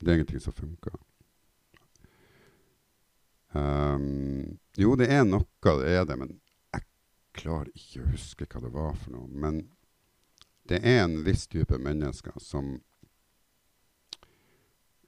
det 0.00 0.10
er 0.10 0.16
ingenting 0.18 0.42
som 0.42 0.54
funker. 0.54 0.96
Um, 3.54 4.58
jo, 4.76 4.96
det 4.98 5.06
er 5.14 5.22
noe, 5.28 5.46
det 5.62 5.92
er 5.94 6.08
det, 6.08 6.16
men 6.18 6.32
jeg 6.74 6.86
klarer 7.38 7.70
ikke 7.70 8.02
å 8.02 8.10
huske 8.10 8.48
hva 8.50 8.64
det 8.64 8.72
var 8.74 8.98
for 8.98 9.14
noe. 9.14 9.28
Men 9.30 9.62
det 10.66 10.80
er 10.82 11.04
en 11.04 11.20
viss 11.26 11.46
type 11.50 11.78
mennesker 11.78 12.34
som 12.42 12.80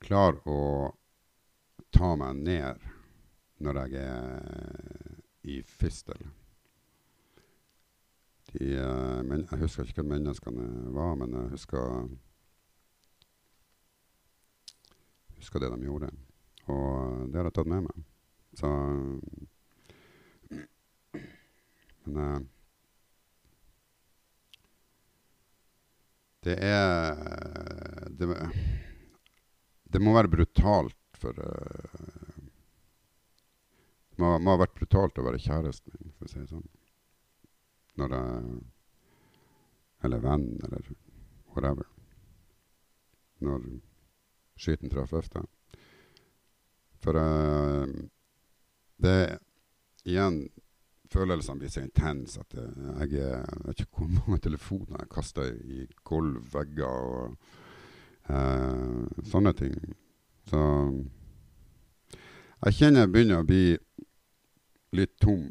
klarer 0.02 0.38
å 0.46 0.94
ta 1.90 2.12
meg 2.20 2.42
ned 2.46 2.86
når 3.58 3.80
jeg 3.86 4.02
er 4.02 5.16
i 5.46 5.60
fistel. 5.62 6.26
De, 8.52 8.66
uh, 8.80 9.22
men, 9.26 9.46
jeg 9.50 9.60
husker 9.62 9.88
ikke 9.88 10.02
hva 10.02 10.12
menneskene 10.14 10.66
var, 10.94 11.14
men 11.20 11.34
jeg 11.34 11.52
husker, 11.54 12.08
husker 15.38 15.62
det 15.62 15.72
de 15.74 15.88
gjorde. 15.88 16.10
Og 16.66 17.26
det 17.30 17.40
har 17.40 17.48
jeg 17.50 17.56
tatt 17.58 17.72
med 17.72 17.86
meg. 17.86 18.04
Så 18.56 18.68
men 22.06 22.18
uh, 22.22 22.38
det 26.46 26.54
er 26.62 28.06
det, 28.14 28.28
det, 29.90 30.00
må 30.00 30.14
være 30.14 30.30
brutalt 30.30 31.18
for 31.18 31.34
må, 34.16 34.36
må, 34.38 34.54
ha 34.54 34.60
vært 34.62 34.76
brutalt 34.78 35.18
å 35.20 35.26
være 35.26 35.42
kjæresten 35.42 36.12
for 36.16 36.28
å 36.28 36.30
si 36.30 36.40
det 36.40 36.50
sånn. 36.50 36.66
Når 38.00 38.16
jeg 38.16 38.56
Eller 40.04 40.20
venn, 40.20 40.60
eller 40.64 40.90
whatever. 41.54 41.86
Når 43.40 43.62
skyten 44.60 44.92
traff 44.92 45.14
høfta. 45.16 45.42
For 47.02 47.16
uh, 47.16 47.88
det 49.02 49.38
Igjen 50.06 50.44
følelsene 51.10 51.58
blir 51.58 51.70
så 51.72 51.82
intense 51.82 52.40
at 52.40 52.54
jeg, 52.54 53.08
jeg 53.16 53.64
vet 53.64 53.80
ikke 53.82 53.98
hvor 54.04 54.12
mange 54.20 54.38
telefoner 54.44 55.00
jeg 55.00 55.10
kaster 55.10 55.48
i 55.64 55.86
gulv, 56.06 56.38
vegger 56.52 57.08
og 57.10 57.34
uh, 58.30 59.02
sånne 59.26 59.52
ting. 59.58 59.74
Så 60.46 60.60
jeg 62.66 62.78
kjenner 62.78 63.04
jeg 63.04 63.12
begynner 63.16 63.42
å 63.42 63.48
bli 63.48 63.64
litt 64.92 65.16
tom. 65.20 65.50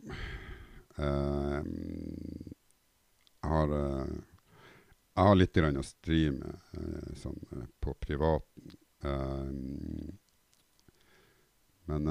Jeg 0.96 1.64
har 3.44 3.74
uh, 3.76 4.08
jeg 5.16 5.24
har 5.30 5.36
litt 5.40 5.58
å 5.80 5.84
stri 5.84 6.26
med 6.36 7.16
sånn, 7.16 7.38
på 7.80 7.94
privaten. 8.04 8.74
men 11.88 12.10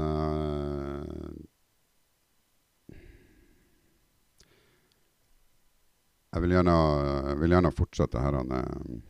Jeg 6.35 6.43
vil 6.43 6.55
gjerne, 6.57 6.77
vil 7.39 7.53
gjerne 7.55 7.71
fortsette 7.71 8.19
her 8.19 8.41
med 8.49 9.03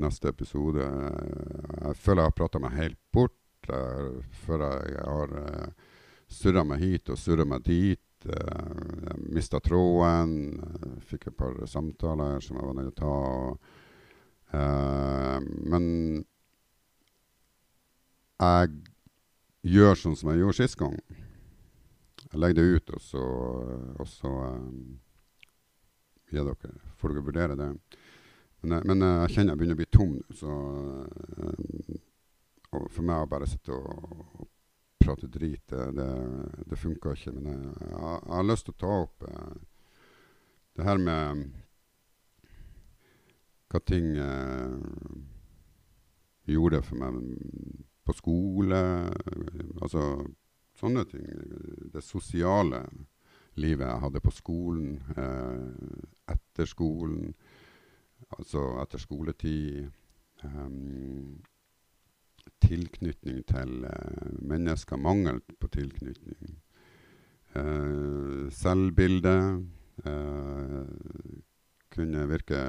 neste 0.00 0.30
episode. 0.30 0.80
Jeg 0.80 1.98
føler 2.00 2.22
jeg 2.22 2.30
har 2.30 2.38
prata 2.38 2.62
meg 2.62 2.78
helt 2.78 3.00
bort. 3.12 3.36
Jeg 3.66 4.22
før 4.44 4.64
jeg 4.64 5.02
har 5.02 5.34
uh, 5.42 5.90
surra 6.30 6.64
meg 6.66 6.80
hit 6.82 7.10
og 7.12 7.18
surra 7.20 7.44
meg 7.48 7.64
dit. 7.66 8.00
Jeg 8.24 9.16
mista 9.36 9.60
tråden. 9.60 10.36
Jeg 10.80 11.02
fikk 11.10 11.26
et 11.28 11.36
par 11.36 11.58
samtaler 11.68 12.40
som 12.44 12.56
jeg 12.56 12.68
var 12.70 12.76
nødt 12.78 12.94
til 12.96 13.04
å 13.04 13.10
ta. 13.10 13.72
Uh, 14.54 15.40
men 15.66 15.84
jeg 18.40 18.70
gjør 19.74 19.96
sånn 19.98 20.16
som 20.18 20.30
jeg 20.32 20.42
gjorde 20.42 20.58
sist 20.58 20.78
gang. 20.80 20.96
Jeg 22.24 22.40
legger 22.40 22.58
det 22.58 22.64
ut, 22.80 22.94
og 22.96 23.02
så, 23.04 23.22
og 24.00 24.08
så 24.10 24.30
um, 24.56 24.96
gi 26.32 26.40
dere. 26.40 26.72
Får 26.98 27.12
dere 27.14 27.24
vurdere 27.28 27.58
det. 27.60 27.68
Men, 28.64 28.74
jeg- 28.78 28.88
men 28.90 29.04
eh, 29.04 29.18
jeg 29.26 29.34
kjenner 29.36 29.52
jeg 29.54 29.60
begynner 29.60 29.76
å 29.76 29.82
bli 29.82 29.90
tom 29.92 30.12
nå, 30.16 30.36
så 30.38 30.54
eh, 31.44 31.98
Og 32.74 32.86
for 32.90 33.04
meg 33.06 33.22
å 33.22 33.28
bare 33.30 33.46
sitte 33.46 33.76
og 33.76 34.43
prate 35.04 35.28
drit, 35.30 35.62
det, 35.70 35.84
det, 35.98 36.08
det 36.70 36.80
funker 36.80 37.14
ikke. 37.16 37.34
Men 37.36 37.50
jeg, 37.52 37.76
jeg, 37.80 38.00
jeg 38.00 38.34
har 38.34 38.48
lyst 38.48 38.68
til 38.68 38.74
å 38.74 38.80
ta 38.84 38.96
opp 39.04 39.28
eh, 39.28 39.54
det 40.74 40.88
her 40.88 40.98
med 40.98 41.44
hva 43.70 43.80
ting 43.86 44.12
eh, 44.22 44.74
gjorde 46.50 46.82
for 46.86 47.00
meg 47.00 47.20
på 48.04 48.14
skole. 48.18 48.80
Altså 49.80 50.04
sånne 50.78 51.04
ting. 51.10 51.26
Det 51.94 52.02
sosiale 52.04 52.84
livet 53.60 53.86
jeg 53.86 54.02
hadde 54.02 54.22
på 54.22 54.32
skolen, 54.34 54.96
eh, 55.16 56.34
etter 56.34 56.66
skolen, 56.70 57.34
altså 58.38 58.80
etter 58.82 58.98
skoletid. 59.02 59.90
em, 60.44 61.40
tilknytning 62.64 63.42
til 63.48 63.84
eh, 63.88 64.30
mennesker, 64.40 64.96
mangel 64.96 65.40
på 65.60 65.68
tilknytning. 65.68 66.60
selvbildet 67.54 68.50
selvbilde 68.50 69.34
eh, 70.04 70.80
kunne 71.94 72.26
virke 72.26 72.62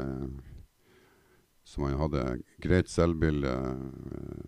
som 1.65 1.83
man 1.83 1.97
hadde 1.97 2.41
greit 2.61 2.89
selvbilde 2.89 3.51
uh, 3.51 4.43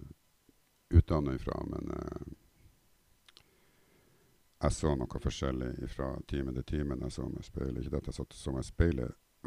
utenfra, 0.94 1.64
men 1.66 1.92
uh, 1.92 2.28
jeg 4.62 4.74
så 4.74 4.94
noe 4.98 5.22
forskjellig 5.22 5.90
fra 5.90 6.12
time 6.30 6.54
til 6.54 6.68
time 6.72 6.98
når 6.98 7.10
jeg 7.10 7.16
så 7.18 7.26
meg 7.30 7.42
i 7.42 7.48
speilet. 7.48 7.82
Ikke 7.86 8.02
at 8.02 8.10
jeg 8.10 8.18
satt 8.20 8.38
så 8.38 8.54
meg 8.54 8.66
i 8.66 8.70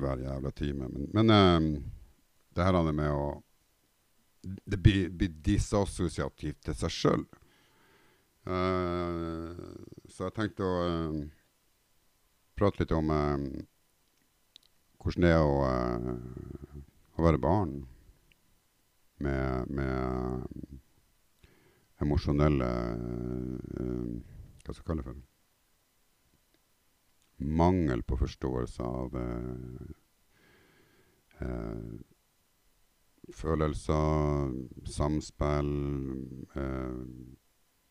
hver 0.01 0.23
jævla 0.23 0.53
time, 0.55 0.91
men, 0.91 1.07
men 1.15 1.31
uh, 1.31 1.79
det 2.57 2.67
her 2.67 2.79
er 2.81 2.91
med 2.99 3.15
å 3.15 3.31
Det 4.43 4.79
blir, 4.81 5.11
blir 5.13 5.35
disassosiativt 5.45 6.63
til 6.65 6.77
seg 6.79 6.95
sjøl. 6.95 7.25
så 10.09 10.25
jeg 10.25 10.35
tenkte 10.35 10.65
å 10.65 10.77
uh, 10.89 11.19
prate 12.57 12.81
litt 12.81 12.95
om 12.97 13.13
uh, 13.13 13.37
hvordan 15.01 15.25
det 15.25 15.33
er 15.33 15.45
å, 15.45 15.61
eh, 15.65 16.81
å 17.17 17.25
være 17.25 17.41
barn 17.41 17.73
med, 19.25 19.71
med 19.73 20.45
emosjonelle 22.05 22.69
eh, 22.69 24.13
Hva 24.61 24.75
skal 24.75 24.83
jeg 24.83 24.87
kalle 24.91 25.03
det 25.03 25.09
for? 25.09 25.23
Mangel 27.61 28.05
på 28.05 28.19
forståelse 28.21 28.85
av 28.85 29.17
eh, 29.17 29.89
eh, 31.47 31.91
følelser, 33.35 34.55
samspill, 34.89 35.71
eh, 36.57 37.01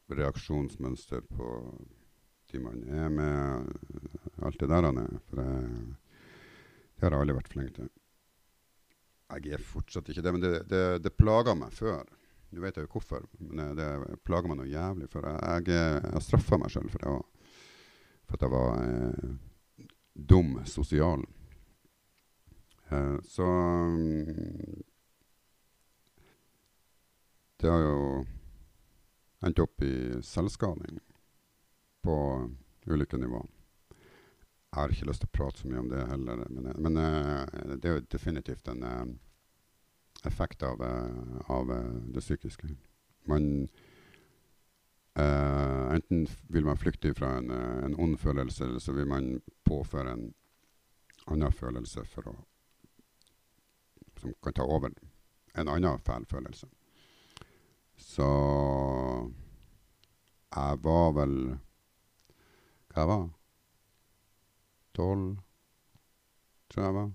reaksjonsmønster 0.09 1.21
på 1.29 1.49
de 2.51 2.59
man 2.59 2.83
er 2.89 3.09
med, 3.13 3.73
alt 4.41 4.59
det 4.59 4.69
der. 4.69 4.83
er. 4.89 5.17
For 5.29 5.41
jeg, 5.41 5.95
det 6.95 7.05
har 7.05 7.13
jeg 7.13 7.21
aldri 7.21 7.35
vært 7.37 7.51
flink 7.53 7.75
til. 7.75 7.89
Jeg 9.29 9.53
er 9.53 9.61
fortsatt 9.61 10.09
ikke 10.09 10.23
det, 10.25 10.31
men 10.33 10.41
det, 10.41 10.53
det, 10.69 10.85
det 11.05 11.17
plaga 11.17 11.53
meg 11.55 11.73
før. 11.75 12.07
Nå 12.49 12.63
vet 12.63 12.79
jeg 12.79 12.87
jo 12.87 12.93
hvorfor, 12.95 13.27
men 13.37 13.75
det, 13.77 13.85
det 14.01 14.23
plaga 14.25 14.49
meg 14.49 14.57
noe 14.57 14.69
jævlig. 14.69 15.09
For 15.13 15.27
jeg, 15.29 15.67
jeg, 15.69 16.23
straffa 16.25 16.57
meg 16.57 16.73
sjøl 16.73 16.89
for, 16.89 17.03
det 17.03 17.13
òg. 17.13 17.51
for 18.25 18.39
at 18.39 18.45
jeg 18.47 18.53
var 18.55 18.81
eh, 18.87 19.85
dum 20.33 20.55
sosial. 20.65 21.27
Eh, 22.89 23.17
så 23.29 23.49
Det 27.59 27.69
har 27.69 27.81
jo 27.83 28.25
endt 29.43 29.59
opp 29.59 29.81
i 29.83 29.93
selvskading 30.23 30.99
på 32.03 32.15
ulike 32.87 33.17
nivå. 33.19 33.41
Jeg 34.69 34.77
har 34.77 34.93
ikke 34.93 35.09
lyst 35.09 35.25
til 35.25 35.31
å 35.31 35.35
prate 35.35 35.59
så 35.59 35.67
mye 35.67 35.81
om 35.81 35.89
det 35.91 36.05
heller, 36.07 36.43
men, 36.53 36.69
men 36.77 36.99
uh, 37.01 37.75
det 37.75 37.89
er 37.89 37.97
jo 37.97 38.05
definitivt 38.13 38.69
en 38.71 38.85
uh, 38.85 39.03
effekt 40.27 40.63
av, 40.63 40.81
eh, 40.83 41.39
av 41.47 41.69
eh, 41.71 41.93
det 42.15 42.19
psykiske. 42.19 42.67
Man 43.31 43.69
Uh, 45.19 45.95
Enten 45.95 46.27
vil 46.47 46.63
man 46.63 46.77
flykte 46.77 47.09
fra 47.17 47.33
en, 47.37 47.49
uh, 47.51 47.85
en 47.85 47.95
ond 47.99 48.13
følelse, 48.17 48.63
eller 48.63 48.79
så 48.79 48.93
vil 48.95 49.07
man 49.09 49.41
påføre 49.67 50.13
en 50.13 50.27
annen 51.27 51.51
følelse 51.51 52.05
å 52.23 52.35
som 54.19 54.33
kan 54.43 54.53
ta 54.53 54.63
over 54.63 54.93
en 55.55 55.67
annen 55.67 55.99
fæl 55.99 56.27
følelse. 56.29 56.69
Så 57.99 58.29
jeg 60.55 60.79
var 60.83 61.11
vel 61.17 61.35
Hva 62.93 63.05
var 63.05 63.27
Tolv, 64.95 65.37
tror 66.69 66.83
jeg 66.83 66.95
var. 66.95 67.11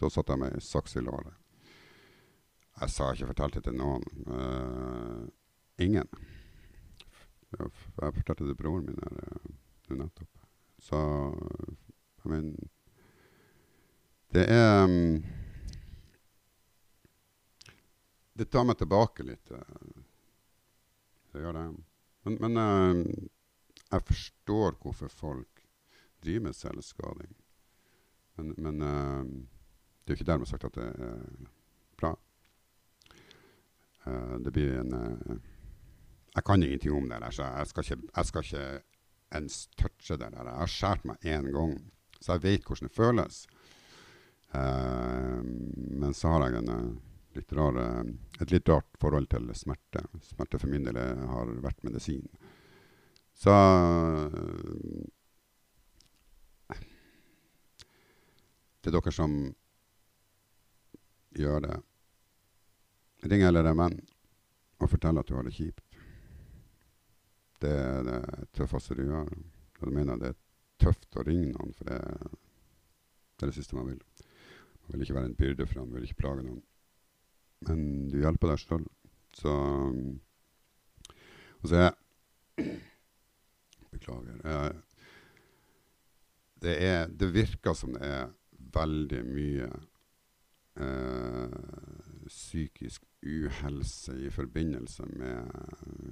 Da 0.00 0.08
satt 0.10 0.32
jeg 0.32 0.40
meg 0.42 0.56
i 0.56 0.64
saks 0.64 0.96
i 0.98 1.04
låret. 1.04 1.36
Jeg 2.80 2.92
sa 2.92 3.10
ikke 3.12 3.30
fortalte 3.30 3.60
det 3.60 3.68
til 3.68 3.78
noen. 3.78 4.04
Uh, 4.26 5.28
ingen. 5.80 6.08
Jeg, 7.52 7.70
fortalte 7.96 8.44
det 8.44 8.50
til 8.50 8.58
broren 8.58 8.86
min 8.88 9.00
her 9.04 9.16
eh, 9.22 9.48
nå 9.88 9.98
nettopp. 10.00 10.44
Så 10.80 11.00
jeg 12.24 12.30
mener 12.32 12.68
Det 14.32 14.44
er 14.48 14.86
mm, 14.86 15.24
Det 18.40 18.46
tar 18.48 18.64
meg 18.64 18.78
tilbake 18.80 19.24
litt. 19.28 19.50
eh, 19.52 19.98
Det 21.32 21.42
gjør 21.42 21.52
det. 21.58 21.64
Men, 22.24 22.36
men 22.40 22.56
eh, 22.56 23.00
jeg 23.90 24.06
forstår 24.08 24.78
hvorfor 24.80 25.12
folk 25.12 25.60
driver 26.24 26.46
med 26.46 26.56
selvskading. 26.56 27.34
Men, 28.38 28.54
men 28.56 28.80
eh, 28.86 29.28
det 30.00 30.14
er 30.14 30.16
jo 30.16 30.18
ikke 30.22 30.28
dermed 30.30 30.48
sagt 30.48 30.64
at 30.70 30.78
det 30.78 30.86
er 30.88 31.20
bra. 32.00 32.14
Det 34.40 34.50
blir 34.56 34.78
en 34.80 34.94
Jeg 36.32 36.44
kan 36.46 36.62
ingenting 36.64 36.94
om 36.96 37.08
det 37.10 37.20
der, 37.20 37.30
så 37.36 37.42
jeg 37.44 37.66
skal 37.68 37.84
ikke, 37.84 38.08
jeg 38.16 38.26
skal 38.30 38.46
ikke 38.46 38.64
ens 39.36 39.58
touche 39.76 40.16
det 40.16 40.30
der. 40.32 40.48
Jeg 40.48 40.62
har 40.62 40.72
skåret 40.72 41.04
meg 41.04 41.28
én 41.28 41.50
gang, 41.52 41.76
så 42.20 42.38
jeg 42.38 42.42
vet 42.46 42.64
hvordan 42.64 42.88
det 42.88 42.96
føles. 42.96 43.42
Men 46.00 46.16
så 46.16 46.32
har 46.32 46.46
jeg 46.48 46.62
en, 46.62 47.00
litt 47.36 47.52
rar, 47.52 47.76
eh, 47.76 48.04
et 48.40 48.50
litt 48.50 48.68
rart 48.68 48.96
forhold 49.00 49.28
til 49.30 49.50
smerte. 49.54 50.02
Smerte 50.22 50.58
for 50.58 50.72
min 50.72 50.86
del 50.86 50.98
eh, 51.00 51.26
har 51.30 51.52
vært 51.62 51.84
medisin. 51.86 52.26
Så 53.34 53.54
det 53.54 54.88
Til 58.80 58.94
dere 58.96 59.12
som 59.12 59.32
gjør 61.36 61.60
det, 61.66 61.74
ring 63.28 63.42
eller 63.44 63.66
en 63.68 63.76
venn 63.76 63.98
og 64.80 64.88
fortell 64.88 65.20
at 65.20 65.28
du 65.28 65.34
har 65.36 65.44
det 65.44 65.52
kjipt. 65.52 65.98
Det 67.60 67.74
er 67.76 68.06
det 68.06 68.20
tøffeste 68.56 68.96
du 68.96 69.02
gjør. 69.04 69.28
Jeg 69.82 69.92
mener 69.92 70.16
det 70.16 70.32
er 70.32 70.38
tøft 70.80 71.20
å 71.20 71.26
ringe 71.26 71.50
noen, 71.52 71.74
for 71.76 71.90
det, 71.92 72.00
er 72.00 73.50
det 73.50 73.56
siste 73.58 73.76
man 73.76 73.90
vil. 73.92 74.00
Man 74.80 74.94
vil 74.94 75.04
ikke 75.04 75.18
være 75.18 75.28
en 75.28 75.38
byrde 75.42 75.66
for 75.68 75.82
man 75.82 75.94
vil 75.98 76.08
ikke 76.08 76.22
plage 76.22 76.46
noen. 76.46 76.62
Men 77.68 78.08
du 78.10 78.20
hjelper 78.22 78.52
deg 78.52 78.62
sjøl. 78.62 78.86
Så 79.36 79.52
Og 81.60 81.68
så 81.68 81.76
er 81.76 81.90
Beklager. 83.90 84.40
Jeg, 84.44 84.74
Det, 86.60 86.74
er, 86.84 87.06
det 87.08 87.32
virker 87.32 87.72
som 87.74 87.94
det 87.96 88.04
er 88.04 88.26
veldig 88.74 89.20
mye 89.24 89.68
eh, 90.76 91.54
psykisk 92.28 93.02
uhelse 93.22 94.16
i 94.26 94.30
forbindelse 94.30 95.06
med 95.16 95.48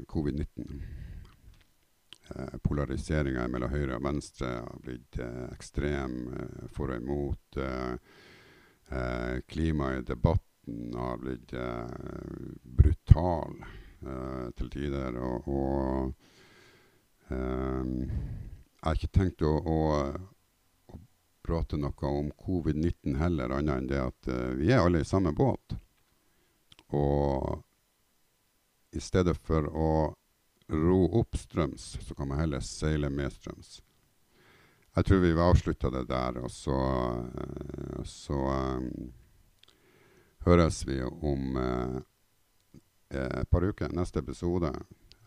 covid-19. 0.09 0.81
Eh, 2.35 2.57
Polariseringa 2.65 3.47
mellom 3.49 3.73
høyre 3.73 3.97
og 3.97 4.05
venstre 4.09 4.55
har 4.57 4.83
blitt 4.85 5.21
eh, 5.21 5.47
ekstrem 5.53 6.19
eh, 6.33 6.67
for 6.73 6.93
og 6.93 7.03
imot. 7.03 7.61
Eh, 7.61 7.95
eh, 8.89 9.37
klimaet 9.49 10.11
i 10.11 10.17
debatten 10.69 10.95
har 10.99 11.19
blitt 11.19 11.53
eh, 11.53 11.87
brutal 12.63 13.65
eh, 14.01 14.51
til 14.57 14.71
tider. 14.71 15.17
Og, 15.17 15.49
og 15.49 16.15
eh, 17.29 17.85
jeg 17.85 18.85
har 18.85 18.95
ikke 18.95 19.13
tenkt 19.13 19.43
å, 19.43 19.55
å, 19.59 19.79
å 20.93 21.01
prate 21.43 21.77
noe 21.77 22.07
om 22.07 22.31
covid-19 22.45 23.19
heller, 23.19 23.51
annet 23.51 23.77
enn 23.79 23.89
det 23.89 24.01
at 24.03 24.31
vi 24.59 24.71
er 24.73 24.85
alle 24.85 25.01
i 25.01 25.09
samme 25.09 25.33
båt. 25.33 25.75
Og 26.95 27.63
i 28.93 29.01
stedet 29.01 29.37
for 29.37 29.67
å 29.69 30.15
ro 30.69 31.03
oppstrøms, 31.21 31.99
så 32.05 32.15
kan 32.15 32.29
man 32.29 32.39
heller 32.41 32.61
seile 32.65 33.11
medstrøms. 33.11 33.81
Jeg 34.97 35.07
tror 35.07 35.21
vi 35.23 35.33
avslutta 35.33 35.91
det 35.95 36.09
der, 36.09 36.39
og 36.43 36.51
så, 36.51 36.77
så 38.05 38.39
eh, 38.51 38.87
høres 40.49 40.87
vi 40.89 41.03
om 41.05 41.57
eh, 41.61 41.99
et 43.11 43.51
par 43.51 43.65
uker. 43.65 43.93
Neste 43.93 44.23
episode. 44.23 44.73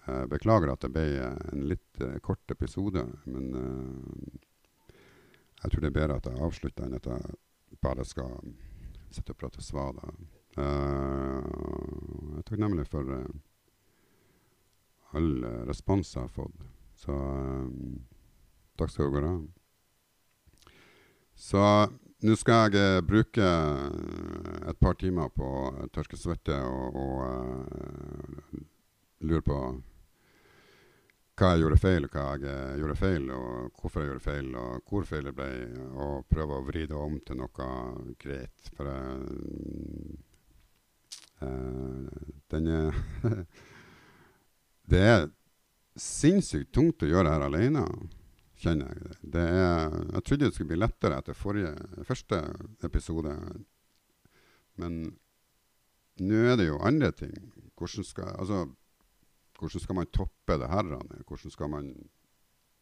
Jeg 0.08 0.30
beklager 0.32 0.72
at 0.74 0.82
det 0.82 0.90
ble 0.96 1.06
en 1.54 1.66
litt 1.70 2.02
eh, 2.02 2.18
kort 2.26 2.54
episode, 2.54 3.04
men 3.30 3.52
jeg 5.62 5.70
tror 5.70 5.84
det 5.84 5.92
er 5.92 6.00
bedre 6.00 6.18
at 6.18 6.30
jeg 6.30 6.42
avslutter 6.42 6.88
enn 6.88 6.98
at 6.98 7.10
jeg 7.12 7.38
bare 7.86 8.06
skal 8.08 8.34
sitte 9.14 9.36
og 9.36 9.42
prate 9.44 9.62
svada. 9.62 10.10
jeg 10.58 10.66
er 12.40 12.46
takknemlig 12.48 12.88
for 12.90 13.06
all 15.14 15.32
respons 15.70 16.16
jeg 16.16 16.24
har 16.24 16.34
fått. 16.34 16.66
Så 16.98 17.14
takk 18.80 18.90
skal 18.90 19.14
du 19.14 19.28
ha. 19.28 19.36
Så 21.38 21.62
nå 22.22 22.36
skal 22.38 22.70
jeg 22.70 22.82
uh, 23.00 23.06
bruke 23.06 23.42
eh, 23.42 24.70
et 24.70 24.78
par 24.82 24.98
timer 25.00 25.32
på 25.34 25.46
å 25.46 25.88
tørke 25.94 26.18
svette 26.20 26.54
og, 26.54 26.96
og 27.02 27.22
uh, 27.26 28.60
lure 29.26 29.42
på 29.46 29.58
hva 31.42 31.48
jeg 31.56 31.64
gjorde 31.64 31.80
feil, 31.82 32.06
hva 32.14 32.26
jeg 32.38 32.78
gjorde 32.78 33.00
feil, 33.00 33.24
og 33.34 33.80
hvorfor 33.80 34.04
jeg 34.04 34.12
gjorde 34.12 34.26
feil, 34.28 34.50
og 34.62 34.92
hvor 34.92 35.08
feil 35.10 35.26
det 35.26 35.34
ble, 35.40 35.48
og 35.98 36.28
prøve 36.30 36.60
å 36.60 36.66
vri 36.68 36.84
det 36.86 36.98
om 36.98 37.16
til 37.26 37.40
noe 37.40 37.70
greit. 38.22 38.70
For 38.76 38.86
uh, 38.86 38.94
den 42.54 42.70
er 42.70 43.02
Det 44.92 45.02
er 45.02 45.30
sinnssykt 45.96 46.74
tungt 46.76 47.02
å 47.02 47.10
gjøre 47.10 47.32
her 47.32 47.44
alene 47.48 47.86
kjenner 48.62 48.92
jeg. 48.94 49.18
Det 49.34 49.44
er, 49.44 49.96
jeg 50.16 50.24
trodde 50.28 50.48
det 50.48 50.56
skulle 50.56 50.72
bli 50.74 50.80
lettere 50.82 51.18
etter 51.22 51.38
forrige, 51.38 51.74
første 52.08 52.42
episode. 52.86 53.34
Men 54.82 55.02
nå 56.22 56.44
er 56.52 56.60
det 56.60 56.70
jo 56.70 56.80
andre 56.86 57.12
ting. 57.16 57.34
Hvordan 57.80 58.06
skal, 58.06 58.36
altså, 58.38 58.64
hvordan 59.60 59.86
skal 59.86 59.98
man 59.98 60.14
toppe 60.14 60.60
det 60.62 60.70
her? 60.70 60.94
Hvordan 61.28 61.54
skal 61.54 61.74
man 61.74 61.92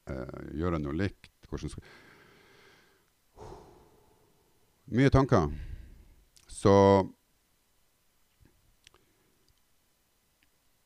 eh, 0.09 0.43
gjøre 0.59 0.81
noe 0.83 0.97
likt? 0.97 1.31
Hvordan 1.49 1.71
skal 1.71 1.83
Mye 4.89 5.09
tanker. 5.13 5.51
Så 6.49 6.71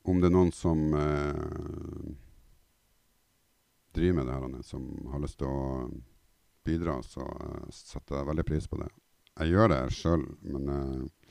om 0.04 0.18
det 0.20 0.28
er 0.28 0.34
noen 0.34 0.50
som 0.52 0.82
eh, 0.92 2.10
driver 3.94 4.18
med 4.18 4.26
det 4.26 4.34
her, 4.34 4.62
som 4.62 4.88
har 5.12 5.22
lyst 5.22 5.38
til 5.40 5.48
å 5.50 5.88
bidra, 6.64 6.98
så 7.02 7.24
uh, 7.24 7.70
setter 7.70 8.20
jeg 8.20 8.28
veldig 8.30 8.46
pris 8.48 8.68
på 8.70 8.80
det. 8.80 8.88
Jeg 9.34 9.54
gjør 9.54 9.70
det 9.72 9.80
sjøl, 9.94 10.24
men 10.46 10.70
uh, 10.70 11.30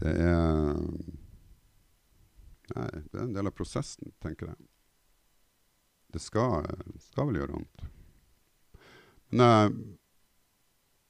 det 0.00 0.16
er 0.26 0.82
Nei, 2.66 2.88
det 3.12 3.14
er 3.14 3.22
en 3.22 3.34
del 3.36 3.46
av 3.46 3.54
prosessen, 3.54 4.10
tenker 4.18 4.48
jeg. 4.50 4.64
Det 6.10 6.18
skal, 6.18 6.66
skal 6.98 7.28
vel 7.28 7.38
gjøre 7.38 7.54
vondt. 7.54 7.84
Men 9.30 9.44
uh, 9.46 9.76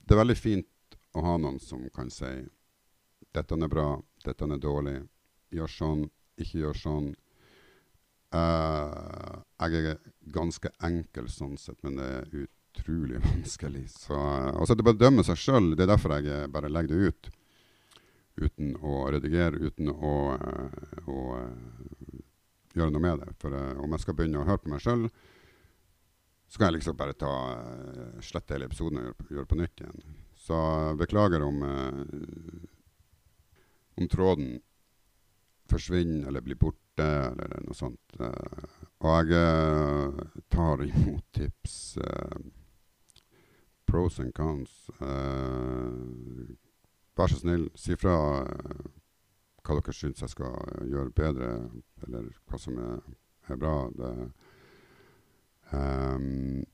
det 0.04 0.14
er 0.14 0.20
veldig 0.20 0.36
fint 0.36 0.98
å 1.16 1.24
ha 1.24 1.38
noen 1.40 1.56
som 1.62 1.86
kan 1.96 2.12
si 2.12 2.28
'Dette 3.32 3.56
er 3.56 3.68
bra. 3.68 3.88
Dette 4.24 4.44
er 4.44 4.60
dårlig. 4.60 4.98
Gjør 5.52 5.72
sånn. 5.72 6.04
Ikke 6.36 6.60
gjør 6.60 6.78
sånn.' 6.82 7.14
Uh, 8.36 9.25
jeg 9.56 9.88
er 9.92 9.98
ganske 10.34 10.70
enkel 10.84 11.28
sånn 11.32 11.56
sett, 11.60 11.78
men 11.84 11.96
det 11.96 12.06
er 12.18 12.26
utrolig 12.44 13.20
vanskelig. 13.30 13.86
Så, 13.94 14.16
uh, 14.16 14.52
og 14.56 14.66
så 14.66 14.74
er 14.76 14.82
det 14.82 14.96
dømme 15.00 15.24
seg 15.26 15.40
sjøl. 15.40 15.72
Det 15.74 15.86
er 15.86 15.92
derfor 15.94 16.16
jeg 16.18 16.32
eh, 16.32 16.48
bare 16.52 16.72
legger 16.72 16.92
det 16.92 17.12
ut. 17.12 17.30
Uten 18.36 18.74
å 18.84 19.06
redigere, 19.14 19.56
uten 19.56 19.88
å, 19.88 20.16
å, 20.36 20.42
å 21.08 21.20
gjøre 22.76 22.92
noe 22.92 23.04
med 23.06 23.22
det. 23.22 23.30
For 23.40 23.56
om 23.80 23.96
jeg 23.96 24.04
skal 24.04 24.18
begynne 24.18 24.42
å 24.42 24.48
høre 24.48 24.60
på 24.60 24.72
meg 24.74 24.84
sjøl, 24.84 25.06
så 26.46 26.60
kan 26.60 26.68
jeg 26.68 26.76
liksom 26.76 26.98
bare 27.00 27.16
ta 27.18 27.32
slette 28.22 28.54
hele 28.54 28.68
episoden 28.68 29.00
og 29.00 29.06
gjøre, 29.08 29.28
gjøre 29.38 29.50
på 29.50 29.58
nytt 29.58 29.80
igjen. 29.82 30.04
Så 30.36 30.58
beklager 31.00 31.42
om, 31.42 31.64
om 33.96 34.10
tråden 34.12 34.52
forsvinner 35.72 36.28
eller 36.28 36.44
blir 36.44 36.60
borte, 36.60 37.08
eller 37.32 37.64
noe 37.64 37.74
sånt. 37.74 38.20
Eh, 38.96 39.06
og 39.06 39.28
jeg 39.28 39.36
eh, 39.36 40.40
tar 40.50 40.82
imot 40.82 41.24
tips. 41.32 41.98
Eh, 41.98 42.38
pros 43.86 44.18
and 44.20 44.32
cons. 44.32 44.90
vær 47.16 47.28
så 47.28 47.38
snill, 47.38 47.70
si 47.74 47.96
fra 47.96 48.16
hva 49.62 49.76
dere 49.78 49.92
syns 49.94 50.20
jeg 50.20 50.28
skal 50.28 50.54
gjøre 50.84 51.14
bedre, 51.14 51.70
eller 52.04 52.26
hva 52.46 52.58
som 52.58 52.76
er, 52.78 53.00
er 53.48 53.56
bra. 53.56 53.88
Det, 53.96 54.10
um, 55.72 56.64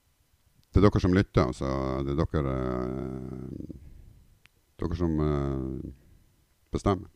det 0.72 0.80
er 0.80 0.86
dere 0.88 1.00
som 1.00 1.14
lytter, 1.14 1.46
altså. 1.46 1.68
Det 2.02 2.16
er 2.16 2.24
dere, 2.24 2.56
dere 4.80 4.96
som 4.96 5.12
bestemmer. 6.72 7.10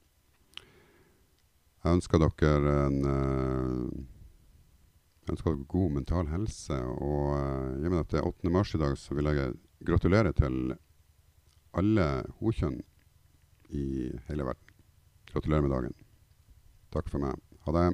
Jeg 1.83 1.99
ønsker 1.99 2.19
dere 2.21 2.77
en 2.87 3.01
uh, 3.05 4.16
ønsker 5.33 5.53
dere 5.53 5.69
god 5.71 5.95
mental 5.99 6.31
helse. 6.31 6.77
Og 6.77 7.33
uh, 7.35 7.77
i 7.81 7.87
og 7.87 7.93
med 7.93 8.03
at 8.03 8.13
det 8.13 8.21
er 8.21 8.29
8. 8.29 8.53
mars 8.55 8.75
i 8.75 8.83
dag, 8.83 8.97
så 8.99 9.17
vil 9.19 9.31
jeg 9.33 9.55
gratulere 9.87 10.33
til 10.37 10.77
alle 11.77 12.07
hokjønn 12.41 12.81
i 13.77 13.87
hele 14.29 14.47
verden. 14.47 14.75
Gratulerer 15.33 15.67
med 15.67 15.75
dagen. 15.75 15.97
Takk 16.95 17.11
for 17.13 17.23
meg. 17.23 17.41
Ha 17.67 17.75
det. 17.77 17.89